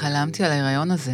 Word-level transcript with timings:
חלמתי 0.00 0.44
על 0.44 0.50
ההיריון 0.52 0.90
הזה. 0.90 1.12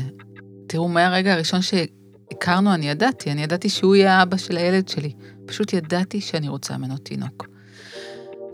תראו, 0.66 0.88
מהרגע 0.88 1.32
הראשון 1.32 1.60
שהכרנו, 1.62 2.74
אני 2.74 2.90
ידעתי, 2.90 3.32
אני 3.32 3.42
ידעתי 3.42 3.68
שהוא 3.68 3.96
יהיה 3.96 4.18
האבא 4.18 4.36
של 4.36 4.56
הילד 4.56 4.88
שלי. 4.88 5.12
פשוט 5.46 5.72
ידעתי 5.72 6.20
שאני 6.20 6.48
רוצה 6.48 6.76
ממנו 6.76 6.96
תינוק. 6.96 7.46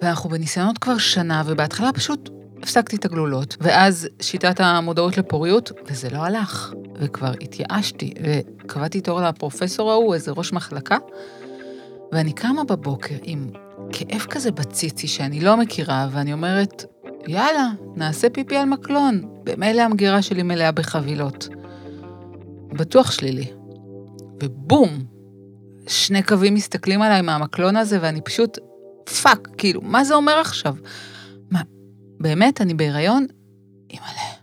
ואנחנו 0.02 0.30
בניסיונות 0.30 0.78
כבר 0.78 0.98
שנה, 0.98 1.42
ובהתחלה 1.46 1.92
פשוט 1.92 2.30
הפסקתי 2.62 2.96
את 2.96 3.04
הגלולות, 3.04 3.56
ואז 3.60 4.08
שיטת 4.20 4.60
המודעות 4.60 5.18
לפוריות, 5.18 5.72
וזה 5.86 6.10
לא 6.10 6.18
הלך. 6.18 6.72
וכבר 7.00 7.32
התייאשתי, 7.40 8.14
וקבעתי 8.22 9.00
תור 9.00 9.20
לפרופסור 9.20 9.90
ההוא, 9.90 10.14
איזה 10.14 10.32
ראש 10.36 10.52
מחלקה, 10.52 10.96
ואני 12.12 12.32
קמה 12.32 12.64
בבוקר 12.64 13.16
עם 13.22 13.50
כאב 13.92 14.20
כזה 14.30 14.50
בציצי 14.50 15.08
שאני 15.08 15.40
לא 15.40 15.56
מכירה, 15.56 16.08
ואני 16.12 16.32
אומרת, 16.32 16.84
יאללה, 17.28 17.70
נעשה 17.96 18.30
פיפי 18.30 18.56
על 18.56 18.64
מקלון. 18.68 19.28
במילא 19.44 19.82
המגירה 19.82 20.22
שלי 20.22 20.42
מלאה 20.42 20.72
בחבילות. 20.72 21.48
בטוח 22.72 23.10
שלילי. 23.10 23.50
ובום, 24.42 24.88
שני 25.88 26.22
קווים 26.22 26.54
מסתכלים 26.54 27.02
עליי 27.02 27.22
מהמקלון 27.22 27.76
הזה, 27.76 27.98
ואני 28.02 28.20
פשוט, 28.20 28.58
fuck, 29.22 29.48
כאילו, 29.58 29.80
מה 29.82 30.04
זה 30.04 30.14
אומר 30.14 30.32
עכשיו? 30.32 30.74
מה, 31.50 31.60
באמת, 32.20 32.60
אני 32.60 32.74
בהיריון? 32.74 33.26
אימא'לה. 33.90 34.42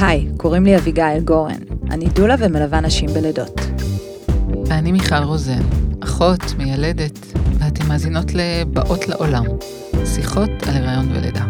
היי, 0.00 0.28
קוראים 0.36 0.64
לי 0.64 0.76
אביגיל 0.76 1.20
גורן. 1.24 1.60
אני 1.90 2.08
דולה 2.08 2.34
ומלווה 2.38 2.80
נשים 2.80 3.08
בלידות. 3.14 3.60
ואני 4.66 4.92
מיכל 4.92 5.22
רוזן, 5.22 5.62
אחות, 6.00 6.54
מיילדת, 6.58 7.18
ואתן 7.58 7.86
מאזינות 7.86 8.26
לבאות 8.34 9.08
לעולם, 9.08 9.44
שיחות 10.14 10.50
על 10.62 10.76
הריון 10.76 11.12
ולידה. 11.12 11.44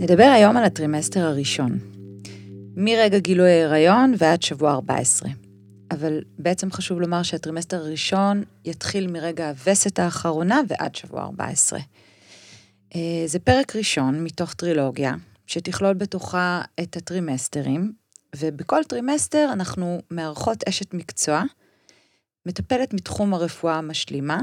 נדבר 0.00 0.32
היום 0.34 0.56
על 0.56 0.64
הטרימסטר 0.64 1.20
הראשון. 1.20 1.78
מרגע 2.76 3.18
גילוי 3.18 3.50
ההיריון 3.50 4.14
ועד 4.18 4.42
שבוע 4.42 4.72
14. 4.72 5.47
אבל 5.98 6.20
בעצם 6.38 6.70
חשוב 6.72 7.00
לומר 7.00 7.22
שהטרימסטר 7.22 7.76
הראשון 7.76 8.42
יתחיל 8.64 9.06
מרגע 9.06 9.48
הווסת 9.48 9.98
האחרונה 9.98 10.60
ועד 10.68 10.94
שבוע 10.94 11.22
14. 11.22 11.78
אה, 12.94 13.00
זה 13.26 13.38
פרק 13.38 13.76
ראשון 13.76 14.24
מתוך 14.24 14.54
טרילוגיה, 14.54 15.14
שתכלול 15.46 15.94
בתוכה 15.94 16.62
את 16.80 16.96
הטרימסטרים, 16.96 17.92
ובכל 18.36 18.84
טרימסטר 18.84 19.50
אנחנו 19.52 20.02
מארחות 20.10 20.64
אשת 20.68 20.94
מקצוע, 20.94 21.42
מטפלת 22.46 22.94
מתחום 22.94 23.34
הרפואה 23.34 23.74
המשלימה, 23.74 24.40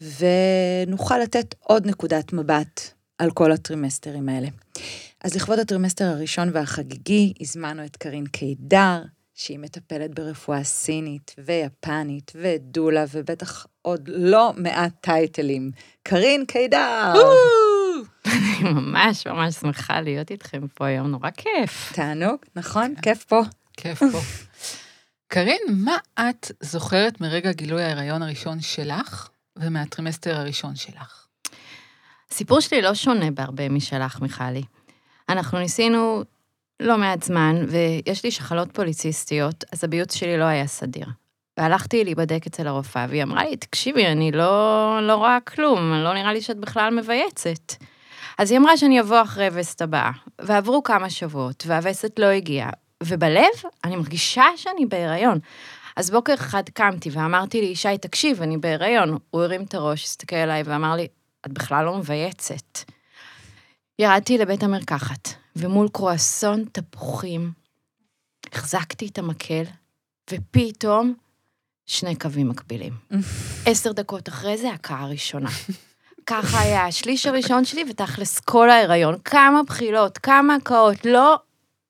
ונוכל 0.00 1.18
לתת 1.18 1.54
עוד 1.58 1.86
נקודת 1.86 2.32
מבט 2.32 2.80
על 3.18 3.30
כל 3.30 3.52
הטרימסטרים 3.52 4.28
האלה. 4.28 4.48
אז 5.24 5.34
לכבוד 5.34 5.58
הטרימסטר 5.58 6.04
הראשון 6.04 6.50
והחגיגי, 6.52 7.32
הזמנו 7.40 7.84
את 7.84 7.96
קרין 7.96 8.26
קידר, 8.26 9.02
שהיא 9.34 9.58
מטפלת 9.58 10.14
ברפואה 10.14 10.64
סינית 10.64 11.34
ויפנית 11.38 12.32
ודולה, 12.34 13.04
ובטח 13.12 13.66
עוד 13.82 14.08
לא 14.12 14.52
מעט 14.56 14.92
טייטלים. 15.00 15.70
קרין 16.02 16.44
קידר! 16.46 17.12
אני 18.26 18.70
ממש 18.70 19.26
ממש 19.26 19.54
שמחה 19.54 20.00
להיות 20.00 20.30
איתכם 20.30 20.66
פה 20.74 20.86
היום, 20.86 21.06
נורא 21.06 21.30
כיף. 21.30 21.92
תענוג, 21.94 22.36
נכון? 22.56 22.94
כיף 23.02 23.24
פה. 23.24 23.42
כיף 23.76 23.98
פה. 24.12 24.18
קרין, 25.28 25.60
מה 25.68 25.96
את 26.20 26.52
זוכרת 26.60 27.20
מרגע 27.20 27.52
גילוי 27.52 27.82
ההיריון 27.82 28.22
הראשון 28.22 28.60
שלך 28.60 29.28
ומהטרימסטר 29.56 30.36
הראשון 30.36 30.76
שלך? 30.76 31.26
הסיפור 32.30 32.60
שלי 32.60 32.82
לא 32.82 32.94
שונה 32.94 33.30
בהרבה 33.30 33.68
משלך, 33.68 34.20
מיכלי. 34.20 34.62
אנחנו 35.28 35.58
ניסינו 35.58 36.24
לא 36.80 36.98
מעט 36.98 37.22
זמן, 37.22 37.64
ויש 37.68 38.24
לי 38.24 38.30
שחלות 38.30 38.72
פוליציסטיות, 38.72 39.64
אז 39.72 39.84
הביוץ 39.84 40.14
שלי 40.14 40.38
לא 40.38 40.44
היה 40.44 40.66
סדיר. 40.66 41.06
והלכתי 41.58 42.04
להיבדק 42.04 42.46
אצל 42.46 42.66
הרופאה, 42.66 43.06
והיא 43.08 43.22
אמרה 43.22 43.44
לי, 43.44 43.56
תקשיבי, 43.56 44.06
אני 44.06 44.32
לא, 44.32 44.98
לא 45.02 45.14
רואה 45.14 45.38
כלום, 45.40 45.92
לא 45.92 46.14
נראה 46.14 46.32
לי 46.32 46.40
שאת 46.42 46.58
בכלל 46.58 46.94
מבייצת. 47.00 47.74
אז 48.38 48.50
היא 48.50 48.58
אמרה 48.58 48.76
שאני 48.76 49.00
אבוא 49.00 49.22
אחרי 49.22 49.46
הווסת 49.46 49.82
הבאה. 49.82 50.10
ועברו 50.40 50.82
כמה 50.82 51.10
שבועות, 51.10 51.64
והווסת 51.66 52.18
לא 52.18 52.26
הגיעה. 52.26 52.70
ובלב, 53.02 53.52
אני 53.84 53.96
מרגישה 53.96 54.44
שאני 54.56 54.86
בהיריון. 54.86 55.38
אז 55.96 56.10
בוקר 56.10 56.34
אחד 56.34 56.68
קמתי 56.68 57.10
ואמרתי 57.12 57.60
לי, 57.60 57.66
ישי, 57.66 57.98
תקשיב, 58.00 58.42
אני 58.42 58.58
בהיריון. 58.58 59.18
הוא 59.30 59.42
הרים 59.42 59.62
את 59.62 59.74
הראש, 59.74 60.04
הסתכל 60.04 60.36
עליי 60.36 60.62
ואמר 60.62 60.94
לי, 60.94 61.06
את 61.46 61.52
בכלל 61.52 61.84
לא 61.84 61.98
מבייצת. 61.98 62.78
ירדתי 63.98 64.38
לבית 64.38 64.62
המרקחת, 64.62 65.28
ומול 65.56 65.88
קרואסון 65.92 66.64
תפוחים, 66.72 67.52
החזקתי 68.52 69.06
את 69.06 69.18
המקל, 69.18 69.62
ופתאום 70.30 71.14
שני 71.86 72.16
קווים 72.16 72.48
מקבילים. 72.48 72.92
עשר 73.66 73.92
דקות 73.92 74.28
אחרי 74.28 74.58
זה, 74.58 74.70
הקעה 74.70 75.02
הראשונה. 75.02 75.50
ככה 76.26 76.60
היה 76.60 76.86
השליש 76.86 77.26
הראשון 77.26 77.64
שלי, 77.64 77.84
ותכלס 77.90 78.40
כל 78.40 78.70
ההיריון. 78.70 79.18
כמה 79.24 79.62
בחילות, 79.62 80.18
כמה 80.18 80.54
הקאות, 80.54 81.04
לא, 81.04 81.36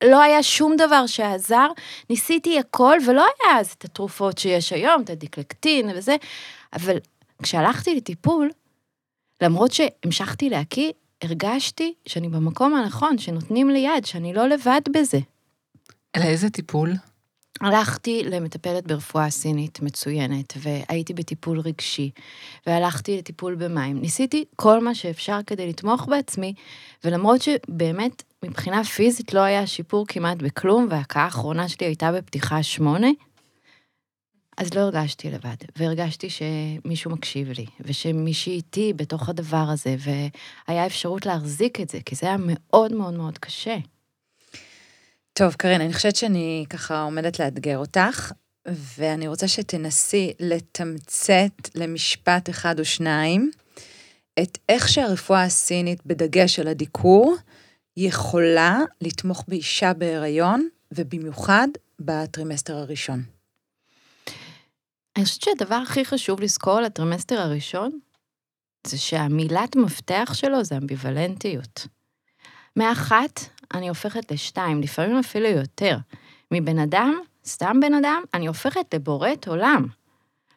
לא 0.03 0.21
היה 0.21 0.43
שום 0.43 0.75
דבר 0.75 1.07
שעזר. 1.07 1.67
ניסיתי 2.09 2.59
הכל, 2.59 2.97
ולא 3.07 3.21
היה 3.21 3.59
אז 3.59 3.71
את 3.77 3.85
התרופות 3.85 4.37
שיש 4.37 4.73
היום, 4.73 5.01
את 5.01 5.09
הדיקלקטין 5.09 5.89
וזה, 5.95 6.15
אבל 6.73 6.97
כשהלכתי 7.43 7.95
לטיפול, 7.95 8.51
למרות 9.41 9.71
שהמשכתי 9.71 10.49
להקיא, 10.49 10.91
הרגשתי 11.23 11.93
שאני 12.05 12.29
במקום 12.29 12.75
הנכון, 12.75 13.17
שנותנים 13.17 13.69
לי 13.69 13.79
יד, 13.79 14.05
שאני 14.05 14.33
לא 14.33 14.47
לבד 14.47 14.81
בזה. 14.93 15.19
לאיזה 16.17 16.49
טיפול? 16.49 16.93
הלכתי 17.61 18.23
למטפלת 18.23 18.87
ברפואה 18.87 19.29
סינית 19.29 19.81
מצוינת, 19.81 20.53
והייתי 20.57 21.13
בטיפול 21.13 21.59
רגשי, 21.59 22.11
והלכתי 22.67 23.17
לטיפול 23.17 23.55
במים. 23.55 24.01
ניסיתי 24.01 24.45
כל 24.55 24.83
מה 24.83 24.95
שאפשר 24.95 25.39
כדי 25.47 25.69
לתמוך 25.69 26.05
בעצמי, 26.07 26.53
ולמרות 27.03 27.41
שבאמת 27.41 28.23
מבחינה 28.43 28.83
פיזית 28.83 29.33
לא 29.33 29.39
היה 29.39 29.67
שיפור 29.67 30.05
כמעט 30.07 30.37
בכלום, 30.37 30.87
וההכאה 30.89 31.23
האחרונה 31.23 31.69
שלי 31.69 31.87
הייתה 31.87 32.11
בפתיחה 32.11 32.63
שמונה, 32.63 33.07
אז 34.57 34.73
לא 34.73 34.81
הרגשתי 34.81 35.31
לבד, 35.31 35.55
והרגשתי 35.75 36.27
שמישהו 36.29 37.11
מקשיב 37.11 37.51
לי, 37.51 37.65
ושמישהי 37.79 38.53
איתי 38.53 38.93
בתוך 38.93 39.29
הדבר 39.29 39.65
הזה, 39.73 39.95
והיה 39.99 40.85
אפשרות 40.85 41.25
להחזיק 41.25 41.81
את 41.81 41.89
זה, 41.89 41.99
כי 42.05 42.15
זה 42.15 42.25
היה 42.25 42.35
מאוד 42.39 42.93
מאוד 42.93 43.13
מאוד 43.13 43.37
קשה. 43.37 43.77
טוב, 45.33 45.53
קרין, 45.53 45.81
אני 45.81 45.93
חושבת 45.93 46.15
שאני 46.15 46.65
ככה 46.69 47.01
עומדת 47.01 47.39
לאתגר 47.39 47.77
אותך, 47.77 48.31
ואני 48.67 49.27
רוצה 49.27 49.47
שתנסי 49.47 50.33
לתמצת 50.39 51.51
למשפט 51.75 52.49
אחד 52.49 52.79
או 52.79 52.85
שניים 52.85 53.51
את 54.39 54.57
איך 54.69 54.89
שהרפואה 54.89 55.43
הסינית, 55.43 56.05
בדגש 56.05 56.59
על 56.59 56.67
הדיקור, 56.67 57.35
יכולה 57.97 58.79
לתמוך 59.01 59.45
באישה 59.47 59.93
בהיריון, 59.93 60.67
ובמיוחד 60.91 61.67
בטרימסטר 61.99 62.77
הראשון. 62.77 63.34
אני 65.17 65.25
חושבת 65.25 65.41
שהדבר 65.41 65.75
הכי 65.75 66.05
חשוב 66.05 66.41
לזכור 66.41 66.77
על 66.77 66.85
הטרימסטר 66.85 67.39
הראשון, 67.39 67.99
זה 68.87 68.97
שהמילת 68.97 69.75
מפתח 69.75 70.31
שלו 70.33 70.63
זה 70.63 70.77
אמביוולנטיות. 70.77 71.87
מאחת 72.75 73.39
אני 73.73 73.89
הופכת 73.89 74.31
לשתיים, 74.31 74.81
לפעמים 74.81 75.17
אפילו 75.17 75.47
יותר. 75.47 75.97
מבן 76.51 76.79
אדם, 76.79 77.19
סתם 77.45 77.79
בן 77.81 77.93
אדם, 77.93 78.23
אני 78.33 78.47
הופכת 78.47 78.93
לבוראת 78.93 79.47
עולם. 79.47 79.87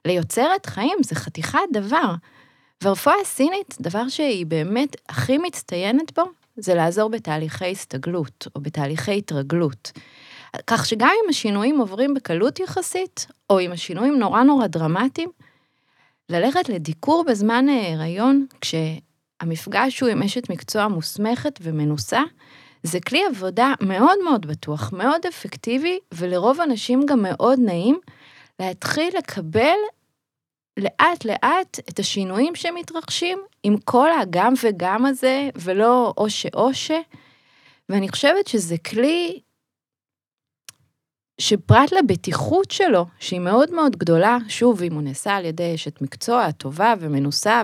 ליוצרת 0.05 0.67
חיים 0.67 0.99
זה 1.05 1.15
חתיכת 1.15 1.59
דבר. 1.73 2.15
והרפואה 2.83 3.15
הסינית, 3.23 3.77
דבר 3.81 4.09
שהיא 4.09 4.47
באמת 4.47 4.97
הכי 5.09 5.39
מצטיינת 5.39 6.19
בו, 6.19 6.25
זה 6.57 6.75
לעזור 6.75 7.11
בתהליכי 7.11 7.71
הסתגלות 7.71 8.47
או 8.57 8.61
בתהליכי 8.61 9.19
התרגלות. 9.19 9.93
כך 10.67 10.87
שגם 10.87 11.09
אם 11.25 11.31
השינויים 11.31 11.79
עוברים 11.79 12.15
בקלות 12.15 12.61
יחסית, 12.61 13.27
או 13.51 13.61
אם 13.61 13.73
השינויים 13.73 14.19
נורא 14.19 14.43
נורא 14.43 14.67
דרמטיים, 14.67 15.31
ללכת 16.29 16.69
לדיקור 16.69 17.25
בזמן 17.25 17.69
ההיריון, 17.69 18.47
כשהמפגש 18.61 20.01
הוא 20.01 20.09
עם 20.11 20.23
אשת 20.23 20.51
מקצוע 20.51 20.89
מוסמכת 20.89 21.59
ומנוסה, 21.63 22.21
זה 22.83 23.01
כלי 23.01 23.21
עבודה 23.31 23.75
מאוד 23.81 24.19
מאוד 24.25 24.47
בטוח, 24.47 24.93
מאוד 24.93 25.27
אפקטיבי, 25.29 25.99
ולרוב 26.15 26.61
אנשים 26.61 27.07
גם 27.07 27.23
מאוד 27.23 27.59
נעים, 27.59 27.99
להתחיל 28.61 29.17
לקבל 29.19 29.77
לאט 30.79 31.25
לאט 31.25 31.79
את 31.89 31.99
השינויים 31.99 32.55
שמתרחשים 32.55 33.39
עם 33.63 33.77
כל 33.85 34.09
הגם 34.21 34.55
וגם 34.63 35.07
הזה, 35.07 35.51
ולא 35.57 36.15
או 36.17 36.31
שאו 36.31 36.75
ש. 36.75 36.91
ואני 37.89 38.09
חושבת 38.09 38.47
שזה 38.47 38.79
כלי 38.79 39.41
שפרט 41.41 41.93
לבטיחות 41.93 42.71
שלו, 42.71 43.07
שהיא 43.19 43.41
מאוד 43.41 43.75
מאוד 43.75 43.97
גדולה, 43.97 44.39
שוב, 44.49 44.83
אם 44.83 44.95
הוא 44.95 45.03
נעשה 45.03 45.37
על 45.37 45.45
ידי 45.45 45.75
אשת 45.75 46.01
מקצוע 46.01 46.51
טובה 46.51 46.95
ומנוסה, 47.01 47.63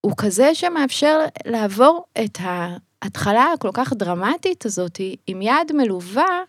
הוא 0.00 0.12
כזה 0.16 0.54
שמאפשר 0.54 1.18
לעבור 1.46 2.04
את 2.24 2.38
ההתחלה 2.40 3.46
הכל 3.54 3.70
כך 3.72 3.92
דרמטית 3.92 4.66
הזאת 4.66 5.00
עם 5.26 5.42
יד 5.42 5.72
מלווה 5.74 6.42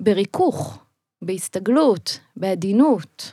בריכוך, 0.00 0.78
בהסתגלות, 1.22 2.20
בעדינות. 2.36 3.32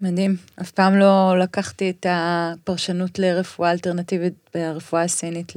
מדהים. 0.00 0.36
אף 0.60 0.70
פעם 0.70 0.94
לא 0.94 1.38
לקחתי 1.38 1.90
את 1.90 2.06
הפרשנות 2.08 3.18
לרפואה 3.18 3.70
אלטרנטיבית 3.70 4.34
ברפואה 4.54 5.02
הסינית 5.02 5.52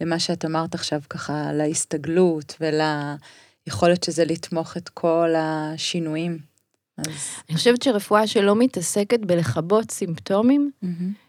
למה 0.00 0.18
שאת 0.18 0.44
אמרת 0.44 0.74
עכשיו, 0.74 1.00
ככה, 1.10 1.52
להסתגלות 1.52 2.56
וליכולת 2.60 4.04
שזה 4.04 4.24
לתמוך 4.24 4.76
את 4.76 4.88
כל 4.88 5.34
השינויים. 5.36 6.38
אז... 6.98 7.06
אני 7.48 7.56
חושבת 7.56 7.82
שרפואה 7.82 8.26
שלא 8.26 8.56
מתעסקת 8.56 9.20
בלכבות 9.20 9.90
סימפטומים, 9.90 10.70
mm-hmm. 10.84 10.86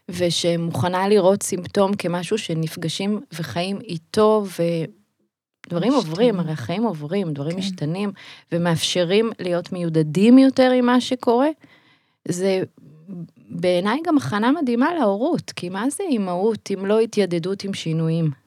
ושמוכנה 0.08 1.08
לראות 1.08 1.42
סימפטום 1.42 1.96
כמשהו 1.96 2.38
שנפגשים 2.38 3.20
וחיים 3.32 3.80
איתו, 3.80 4.44
ודברים 5.66 5.92
עוברים, 5.92 6.40
הרי 6.40 6.52
החיים 6.52 6.82
עוברים, 6.82 7.32
דברים 7.32 7.52
כן. 7.52 7.58
משתנים, 7.58 8.12
ומאפשרים 8.52 9.30
להיות 9.38 9.72
מיודדים 9.72 10.38
יותר 10.38 10.70
עם 10.70 10.86
מה 10.86 11.00
שקורה. 11.00 11.48
זה 12.28 12.62
בעיניי 13.48 13.98
גם 14.06 14.16
הכנה 14.16 14.52
מדהימה 14.52 14.94
להורות, 14.94 15.50
כי 15.56 15.68
מה 15.68 15.90
זה 15.90 16.04
אימהות 16.10 16.70
אם 16.74 16.86
לא 16.86 17.00
התיידדות 17.00 17.64
עם 17.64 17.74
שינויים? 17.74 18.41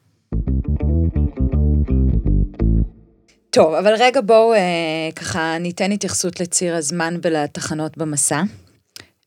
טוב, 3.56 3.74
אבל 3.74 3.94
רגע 3.98 4.20
בואו 4.20 4.54
אה, 4.54 5.08
ככה 5.16 5.58
ניתן 5.58 5.92
התייחסות 5.92 6.40
לציר 6.40 6.76
הזמן 6.76 7.16
ולתחנות 7.22 7.98
במסע. 7.98 8.42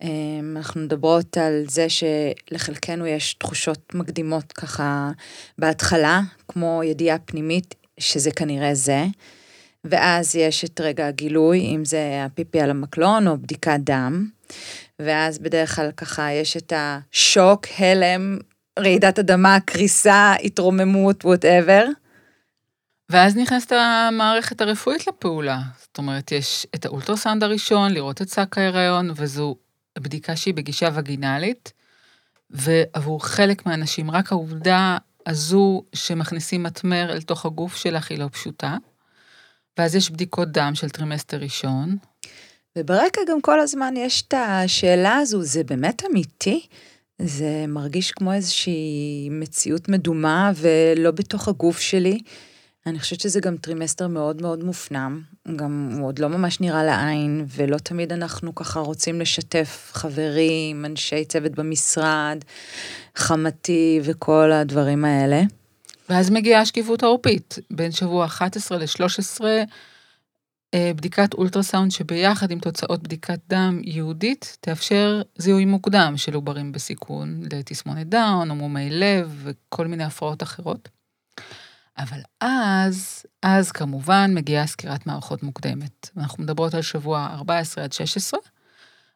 אה, 0.04 0.08
אנחנו 0.56 0.82
מדברות 0.82 1.38
על 1.38 1.64
זה 1.68 1.88
שלחלקנו 1.90 3.08
יש 3.08 3.34
תחושות 3.34 3.96
מקדימות 3.96 4.52
ככה 4.52 5.12
בהתחלה, 5.58 6.22
כמו 6.48 6.82
ידיעה 6.84 7.18
פנימית 7.18 7.76
שזה 8.00 8.32
כנראה 8.32 8.74
זה, 8.74 9.06
ואז 9.84 10.36
יש 10.36 10.66
את 10.66 10.82
רגע 10.82 11.08
הגילוי, 11.08 11.60
אם 11.60 11.86
זה 11.86 12.26
הפיפי 12.26 12.62
על 12.62 12.70
המקלון 12.70 13.28
או 13.28 13.38
בדיקת 13.38 13.80
דם. 13.80 14.28
ואז 15.00 15.40
בדרך 15.40 15.76
כלל 15.76 15.92
ככה 15.98 16.32
יש 16.32 16.58
את 16.58 16.74
השוק, 16.76 17.68
הלם, 17.78 18.38
רעידת 18.80 19.20
אדמה, 19.20 19.58
קריסה, 19.66 20.34
התרוממות, 20.44 21.26
whatever. 21.26 21.86
ואז 23.10 23.38
נכנסת 23.38 23.72
המערכת 23.72 24.62
הרפואית 24.62 25.08
לפעולה. 25.08 25.60
זאת 25.82 25.98
אומרת, 25.98 26.32
יש 26.32 26.68
את 26.76 26.86
האולטרסאונד 26.86 27.44
הראשון, 27.44 27.92
לראות 27.94 28.22
את 28.22 28.30
שק 28.30 28.58
ההיריון, 28.58 29.12
וזו 29.16 29.56
בדיקה 30.00 30.36
שהיא 30.36 30.54
בגישה 30.54 30.90
וגינלית, 30.94 31.74
ועבור 32.50 33.26
חלק 33.26 33.66
מהאנשים, 33.66 34.12
רק 34.12 34.32
העובדה 34.32 34.98
הזו 35.28 35.84
שמכניסים 35.94 36.64
מתמר 36.64 37.12
אל 37.12 37.22
תוך 37.22 37.46
הגוף 37.46 37.76
שלך 37.76 38.12
היא 38.12 38.20
לא 38.20 38.28
פשוטה. 38.32 38.78
ואז 39.78 39.96
יש 39.96 40.10
בדיקות 40.10 40.52
דם 40.52 40.72
של 40.76 40.90
טרימסטר 40.90 41.38
ראשון, 41.38 41.98
וברקע 42.78 43.22
גם 43.30 43.42
כל 43.42 43.60
הזמן 43.60 43.94
יש 43.98 44.22
את 44.22 44.34
השאלה 44.38 45.16
הזו, 45.16 45.42
זה 45.42 45.64
באמת 45.64 46.04
אמיתי? 46.12 46.68
זה 47.22 47.66
מרגיש 47.68 48.12
כמו 48.12 48.34
איזושהי 48.34 49.30
מציאות 49.32 49.90
מדומה 49.90 50.52
ולא 50.56 51.12
בתוך 51.12 51.48
הגוף 51.48 51.80
שלי. 51.80 52.20
אני 52.86 53.00
חושבת 53.00 53.20
שזה 53.20 53.40
גם 53.40 53.58
טרימסטר 53.58 54.08
מאוד 54.08 54.42
מאוד 54.42 54.64
מופנם, 54.64 55.22
גם 55.56 55.90
הוא 55.98 56.08
עוד 56.08 56.20
לא 56.20 56.30
ממש 56.30 56.62
נראה 56.62 56.84
לעין, 56.84 57.46
ולא 57.50 57.78
תמיד 57.78 58.14
אנחנו 58.14 58.56
ככה 58.56 58.80
רוצים 58.80 59.22
לשתף 59.22 59.90
חברים, 59.94 60.86
אנשי 60.86 61.26
צוות 61.26 61.52
במשרד, 61.52 62.38
חמתי 63.16 64.00
וכל 64.04 64.52
הדברים 64.52 65.06
האלה. 65.06 65.42
ואז 66.10 66.30
מגיעה 66.30 66.62
השקיפות 66.62 67.04
העורפית, 67.04 67.60
בין 67.72 67.92
שבוע 67.92 68.26
11 68.26 68.78
ל-13, 68.78 69.42
אה, 70.74 70.92
בדיקת 70.96 71.34
אולטרסאונד 71.34 71.92
שביחד 71.92 72.52
עם 72.52 72.60
תוצאות 72.60 73.04
בדיקת 73.04 73.40
דם 73.50 73.82
ייחודית 73.84 74.58
תאפשר 74.62 75.22
זיהוי 75.38 75.66
מוקדם 75.66 76.14
של 76.18 76.34
עוברים 76.34 76.72
בסיכון 76.72 77.42
לתסמונת 77.54 78.08
דאון 78.10 78.50
או 78.50 78.56
מומי 78.56 78.90
לב 78.90 79.42
וכל 79.44 79.88
מיני 79.88 80.04
הפרעות 80.04 80.44
אחרות. 80.44 80.90
אבל 82.00 82.22
אז, 82.42 83.26
אז 83.42 83.72
כמובן 83.72 84.32
מגיעה 84.34 84.68
סקירת 84.68 85.06
מערכות 85.08 85.44
מוקדמת. 85.44 86.10
אנחנו 86.18 86.44
מדברות 86.44 86.74
על 86.74 86.82
שבוע 86.82 87.28
14 87.34 87.84
עד 87.84 87.94
16. 87.94 88.40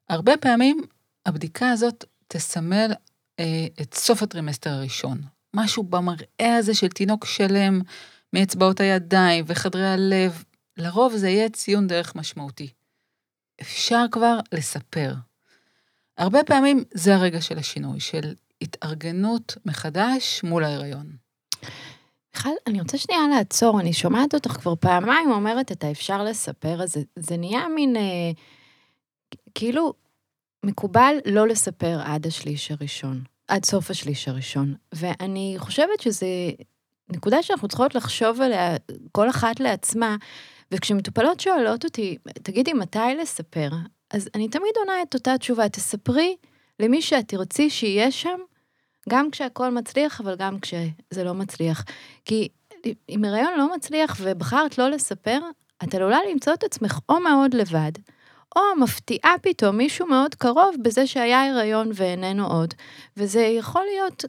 הרבה 0.09 0.37
פעמים 0.37 0.81
הבדיקה 1.25 1.69
הזאת 1.69 2.05
תסמל 2.27 2.91
אה, 3.39 3.67
את 3.81 3.93
סוף 3.93 4.23
הטרימסטר 4.23 4.69
הראשון. 4.69 5.21
משהו 5.53 5.83
במראה 5.83 6.55
הזה 6.57 6.73
של 6.73 6.87
תינוק 6.87 7.25
שלם 7.25 7.81
מאצבעות 8.33 8.79
הידיים 8.79 9.45
וחדרי 9.47 9.87
הלב, 9.87 10.43
לרוב 10.77 11.15
זה 11.15 11.29
יהיה 11.29 11.49
ציון 11.49 11.87
דרך 11.87 12.15
משמעותי. 12.15 12.69
אפשר 13.61 14.05
כבר 14.11 14.39
לספר. 14.51 15.13
הרבה 16.17 16.43
פעמים 16.43 16.83
זה 16.93 17.15
הרגע 17.15 17.41
של 17.41 17.57
השינוי, 17.57 17.99
של 17.99 18.33
התארגנות 18.61 19.57
מחדש 19.65 20.43
מול 20.43 20.63
ההיריון. 20.63 21.15
מיכל, 22.35 22.49
אני 22.67 22.81
רוצה 22.81 22.97
שנייה 22.97 23.21
לעצור, 23.27 23.79
אני 23.79 23.93
שומעת 23.93 24.33
אותך 24.33 24.51
כבר 24.51 24.75
פעמיים 24.75 25.31
אומרת 25.31 25.71
את 25.71 25.83
האפשר 25.83 26.23
לספר, 26.23 26.83
אז 26.83 26.93
זה, 26.93 27.01
זה 27.15 27.37
נהיה 27.37 27.67
מין, 27.75 27.95
אה, 27.95 28.31
כאילו, 29.55 29.93
מקובל 30.65 31.15
לא 31.25 31.47
לספר 31.47 31.99
עד 32.03 32.27
השליש 32.27 32.71
הראשון, 32.71 33.23
עד 33.47 33.65
סוף 33.65 33.91
השליש 33.91 34.27
הראשון. 34.27 34.75
ואני 34.95 35.55
חושבת 35.57 35.99
שזה 35.99 36.27
נקודה 37.09 37.43
שאנחנו 37.43 37.67
צריכות 37.67 37.95
לחשוב 37.95 38.41
עליה, 38.41 38.75
כל 39.11 39.29
אחת 39.29 39.59
לעצמה, 39.59 40.15
וכשמטופלות 40.71 41.39
שואלות 41.39 41.85
אותי, 41.85 42.17
תגידי, 42.43 42.73
מתי 42.73 42.99
לספר? 43.21 43.69
אז 44.11 44.29
אני 44.35 44.47
תמיד 44.47 44.71
עונה 44.77 45.01
את 45.01 45.13
אותה 45.13 45.37
תשובה, 45.37 45.69
תספרי 45.69 46.35
למי 46.79 47.01
שאת 47.01 47.27
תרצי 47.27 47.69
שיהיה 47.69 48.11
שם, 48.11 48.39
גם 49.09 49.31
כשהכול 49.31 49.69
מצליח, 49.69 50.21
אבל 50.21 50.35
גם 50.35 50.59
כשזה 50.59 51.23
לא 51.23 51.33
מצליח. 51.33 51.85
כי 52.25 52.49
אם 53.09 53.25
הריון 53.25 53.53
לא 53.57 53.75
מצליח 53.75 54.17
ובחרת 54.21 54.77
לא 54.77 54.89
לספר, 54.89 55.39
את 55.83 55.95
עלולה 55.95 56.19
למצוא 56.31 56.53
את 56.53 56.63
עצמך 56.63 56.99
או 57.09 57.19
מאוד 57.19 57.53
לבד, 57.53 57.91
או 58.55 58.61
מפתיעה 58.79 59.33
פתאום 59.41 59.77
מישהו 59.77 60.07
מאוד 60.07 60.35
קרוב 60.35 60.75
בזה 60.81 61.07
שהיה 61.07 61.49
הריון 61.49 61.91
ואיננו 61.93 62.47
עוד. 62.47 62.73
וזה 63.17 63.41
יכול 63.41 63.83
להיות 63.93 64.25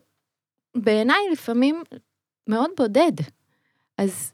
בעיניי 0.77 1.19
לפעמים 1.33 1.83
מאוד 2.49 2.71
בודד. 2.77 3.13
אז 3.99 4.33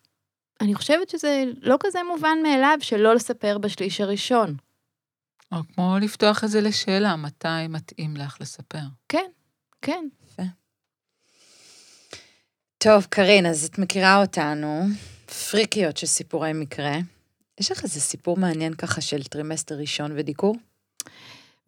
אני 0.61 0.75
חושבת 0.75 1.09
שזה 1.09 1.45
לא 1.63 1.77
כזה 1.81 1.99
מובן 2.15 2.39
מאליו 2.43 2.79
שלא 2.81 3.15
לספר 3.15 3.59
בשליש 3.59 4.01
הראשון. 4.01 4.57
או 5.53 5.59
כמו 5.75 5.97
לפתוח 6.01 6.45
את 6.45 6.51
זה 6.51 6.61
לשאלה, 6.61 7.17
מתי 7.17 7.69
מתאים 7.69 8.17
לך 8.17 8.37
לספר. 8.41 8.83
כן, 9.09 9.31
כן. 9.83 10.09
טוב, 12.85 13.07
קרין, 13.11 13.47
אז 13.47 13.65
את 13.65 13.79
מכירה 13.79 14.21
אותנו, 14.21 14.85
פריקיות 15.51 15.97
של 15.97 16.07
סיפורי 16.07 16.53
מקרה. 16.53 16.93
יש 17.61 17.73
לך 17.73 17.83
איזה 17.83 18.01
סיפור 18.01 18.37
מעניין 18.37 18.75
ככה 18.75 19.01
של 19.01 19.23
טרימסטר 19.23 19.75
ראשון 19.75 20.13
ודיקור? 20.17 20.57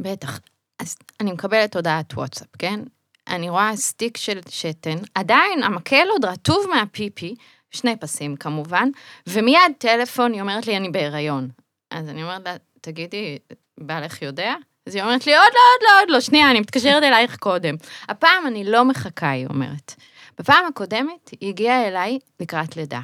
בטח. 0.00 0.40
אז 0.78 0.97
אני 1.21 1.33
מקבלת 1.33 1.76
הודעת 1.76 2.14
וואטסאפ, 2.14 2.49
כן? 2.59 2.81
אני 3.28 3.49
רואה 3.49 3.76
סטיק 3.76 4.16
של 4.16 4.40
שתן, 4.49 4.97
עדיין 5.14 5.62
המקל 5.62 6.07
עוד 6.11 6.25
רטוב 6.25 6.66
מהפיפי, 6.75 7.35
שני 7.71 7.97
פסים 7.97 8.37
כמובן, 8.37 8.88
ומיד 9.26 9.73
טלפון, 9.78 10.33
היא 10.33 10.40
אומרת 10.40 10.66
לי, 10.66 10.76
אני 10.76 10.90
בהיריון. 10.90 11.49
אז 11.90 12.09
אני 12.09 12.23
אומרת 12.23 12.45
לה, 12.45 12.57
תגידי, 12.81 13.38
בעלך 13.78 14.23
יודע? 14.23 14.54
אז 14.87 14.95
היא 14.95 15.02
אומרת 15.02 15.26
לי, 15.26 15.37
עוד 15.37 15.52
לא, 15.54 15.61
עוד 15.75 15.83
לא, 15.83 16.00
עוד 16.00 16.11
לא, 16.11 16.21
שנייה, 16.21 16.50
אני 16.50 16.61
מתקשרת 16.61 17.02
אלייך 17.02 17.37
קודם. 17.37 17.75
הפעם 18.09 18.47
אני 18.47 18.64
לא 18.64 18.85
מחכה, 18.85 19.31
היא 19.31 19.47
אומרת. 19.47 19.95
בפעם 20.38 20.66
הקודמת 20.66 21.30
היא 21.40 21.48
הגיעה 21.48 21.88
אליי 21.88 22.18
לקראת 22.40 22.76
לידה. 22.76 23.00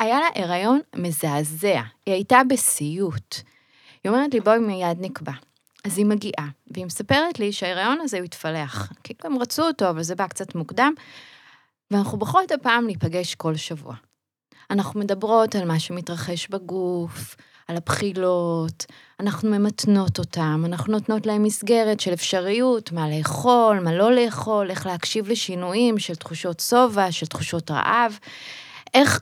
היה 0.00 0.20
לה 0.20 0.26
הריון 0.34 0.80
מזעזע, 0.96 1.82
היא 2.06 2.14
הייתה 2.14 2.40
בסיוט. 2.48 3.36
היא 4.04 4.12
אומרת 4.12 4.34
לי, 4.34 4.40
בואי 4.40 4.58
מיד 4.58 4.96
נקבע. 5.00 5.32
אז 5.84 5.98
היא 5.98 6.06
מגיעה, 6.06 6.48
והיא 6.70 6.86
מספרת 6.86 7.38
לי 7.38 7.52
שההיריון 7.52 8.00
הזה 8.00 8.16
הוא 8.16 8.24
התפלח. 8.24 8.92
כאילו 9.04 9.20
הם 9.24 9.38
רצו 9.38 9.66
אותו, 9.66 9.90
אבל 9.90 10.02
זה 10.02 10.14
בא 10.14 10.26
קצת 10.26 10.54
מוקדם, 10.54 10.92
ואנחנו 11.90 12.18
בוחרות 12.18 12.52
הפעם 12.52 12.86
להיפגש 12.86 13.34
כל 13.34 13.56
שבוע. 13.56 13.94
אנחנו 14.70 15.00
מדברות 15.00 15.54
על 15.54 15.64
מה 15.64 15.80
שמתרחש 15.80 16.48
בגוף, 16.48 17.36
על 17.70 17.76
הבחילות, 17.76 18.86
אנחנו 19.20 19.50
ממתנות 19.50 20.18
אותם, 20.18 20.62
אנחנו 20.66 20.92
נותנות 20.92 21.26
להם 21.26 21.42
מסגרת 21.42 22.00
של 22.00 22.12
אפשריות, 22.12 22.92
מה 22.92 23.08
לאכול, 23.08 23.80
מה 23.84 23.92
לא 23.92 24.12
לאכול, 24.12 24.70
איך 24.70 24.86
להקשיב 24.86 25.28
לשינויים 25.28 25.98
של 25.98 26.14
תחושות 26.14 26.60
שובע, 26.60 27.12
של 27.12 27.26
תחושות 27.26 27.70
רעב, 27.70 28.18
איך 28.94 29.20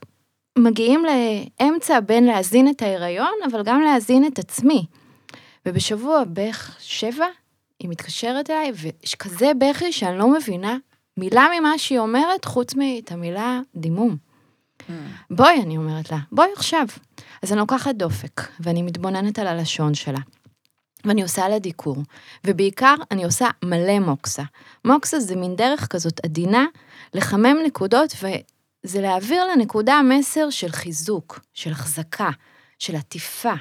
מגיעים 0.59 1.05
לאמצע 1.05 2.01
בין 2.01 2.25
להזין 2.25 2.69
את 2.69 2.83
ההיריון, 2.83 3.35
אבל 3.51 3.63
גם 3.63 3.81
להזין 3.81 4.27
את 4.27 4.39
עצמי. 4.39 4.87
ובשבוע 5.67 6.25
בערך 6.25 6.77
שבע, 6.81 7.27
היא 7.81 7.89
מתקשרת 7.89 8.51
אליי, 8.51 8.73
ויש 8.75 9.15
כזה 9.15 9.53
בכי 9.59 9.93
שאני 9.93 10.19
לא 10.19 10.29
מבינה 10.29 10.77
מילה 11.17 11.47
ממה 11.59 11.79
שהיא 11.79 11.99
אומרת, 11.99 12.45
חוץ 12.45 12.75
מאת 12.75 13.13
המילה 13.13 13.61
דימום. 13.77 14.28
בואי, 15.31 15.63
אני 15.63 15.77
אומרת 15.77 16.11
לה, 16.11 16.19
בואי 16.33 16.49
עכשיו. 16.57 16.87
אז 17.43 17.53
אני 17.53 17.61
לוקחת 17.61 17.95
דופק, 17.95 18.41
ואני 18.61 18.83
מתבוננת 18.83 19.39
על 19.39 19.47
הלשון 19.47 19.95
שלה. 19.95 20.21
ואני 21.05 21.23
עושה 21.23 21.49
לה 21.49 21.59
דיקור, 21.59 21.97
ובעיקר 22.47 22.95
אני 23.11 23.25
עושה 23.25 23.49
מלא 23.65 23.99
מוקסה. 23.99 24.43
מוקסה 24.85 25.21
זה 25.21 25.37
מין 25.37 25.57
דרך 25.57 25.87
כזאת 25.87 26.25
עדינה 26.25 26.67
לחמם 27.15 27.57
נקודות, 27.67 28.15
וזה 28.15 29.01
להעביר 29.01 29.45
לנקודה 29.45 30.01
מסר 30.05 30.51
של 30.51 30.73
חיזוק, 30.73 31.41
של 31.55 31.73
החזקה, 31.73 32.31
של 32.79 32.97
עטיפה. 32.97 33.55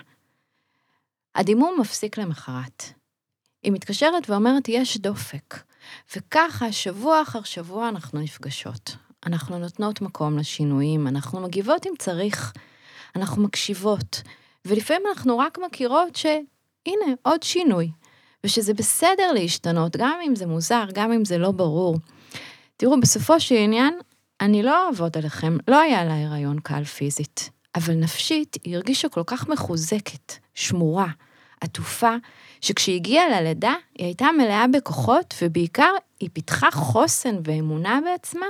הדימום 1.35 1.77
מפסיק 1.79 2.17
למחרת. 2.17 2.83
היא 3.63 3.71
מתקשרת 3.71 4.29
ואומרת, 4.29 4.69
יש 4.69 4.97
דופק. 4.97 5.55
וככה, 6.15 6.71
שבוע 6.71 7.21
אחר 7.21 7.43
שבוע 7.43 7.89
אנחנו 7.89 8.19
נפגשות. 8.19 9.06
אנחנו 9.27 9.59
נותנות 9.59 10.01
מקום 10.01 10.37
לשינויים, 10.37 11.07
אנחנו 11.07 11.39
מגיבות 11.39 11.87
אם 11.87 11.91
צריך, 11.99 12.53
אנחנו 13.15 13.43
מקשיבות, 13.43 14.21
ולפעמים 14.65 15.03
אנחנו 15.09 15.37
רק 15.37 15.57
מכירות 15.65 16.15
שהנה, 16.15 17.13
עוד 17.21 17.43
שינוי, 17.43 17.91
ושזה 18.43 18.73
בסדר 18.73 19.31
להשתנות, 19.33 19.95
גם 19.97 20.19
אם 20.27 20.35
זה 20.35 20.45
מוזר, 20.45 20.85
גם 20.93 21.11
אם 21.11 21.25
זה 21.25 21.37
לא 21.37 21.51
ברור. 21.51 21.97
תראו, 22.77 22.99
בסופו 22.99 23.39
של 23.39 23.55
עניין, 23.55 23.99
אני 24.41 24.63
לא 24.63 24.87
אעבוד 24.87 25.17
עליכם, 25.17 25.57
לא 25.67 25.79
היה 25.79 26.05
לה 26.05 26.25
הריון 26.25 26.59
קל 26.59 26.83
פיזית, 26.83 27.49
אבל 27.75 27.93
נפשית 27.93 28.57
היא 28.63 28.75
הרגישה 28.75 29.09
כל 29.09 29.23
כך 29.25 29.47
מחוזקת, 29.47 30.33
שמורה, 30.55 31.07
עטופה, 31.61 32.15
שכשהיא 32.61 32.95
הגיעה 32.95 33.29
ללידה, 33.29 33.73
היא 33.97 34.05
הייתה 34.05 34.27
מלאה 34.37 34.65
בכוחות, 34.67 35.33
ובעיקר 35.41 35.91
היא 36.19 36.29
פיתחה 36.33 36.71
חוסן 36.71 37.35
ואמונה 37.43 37.99
בעצמה, 38.05 38.47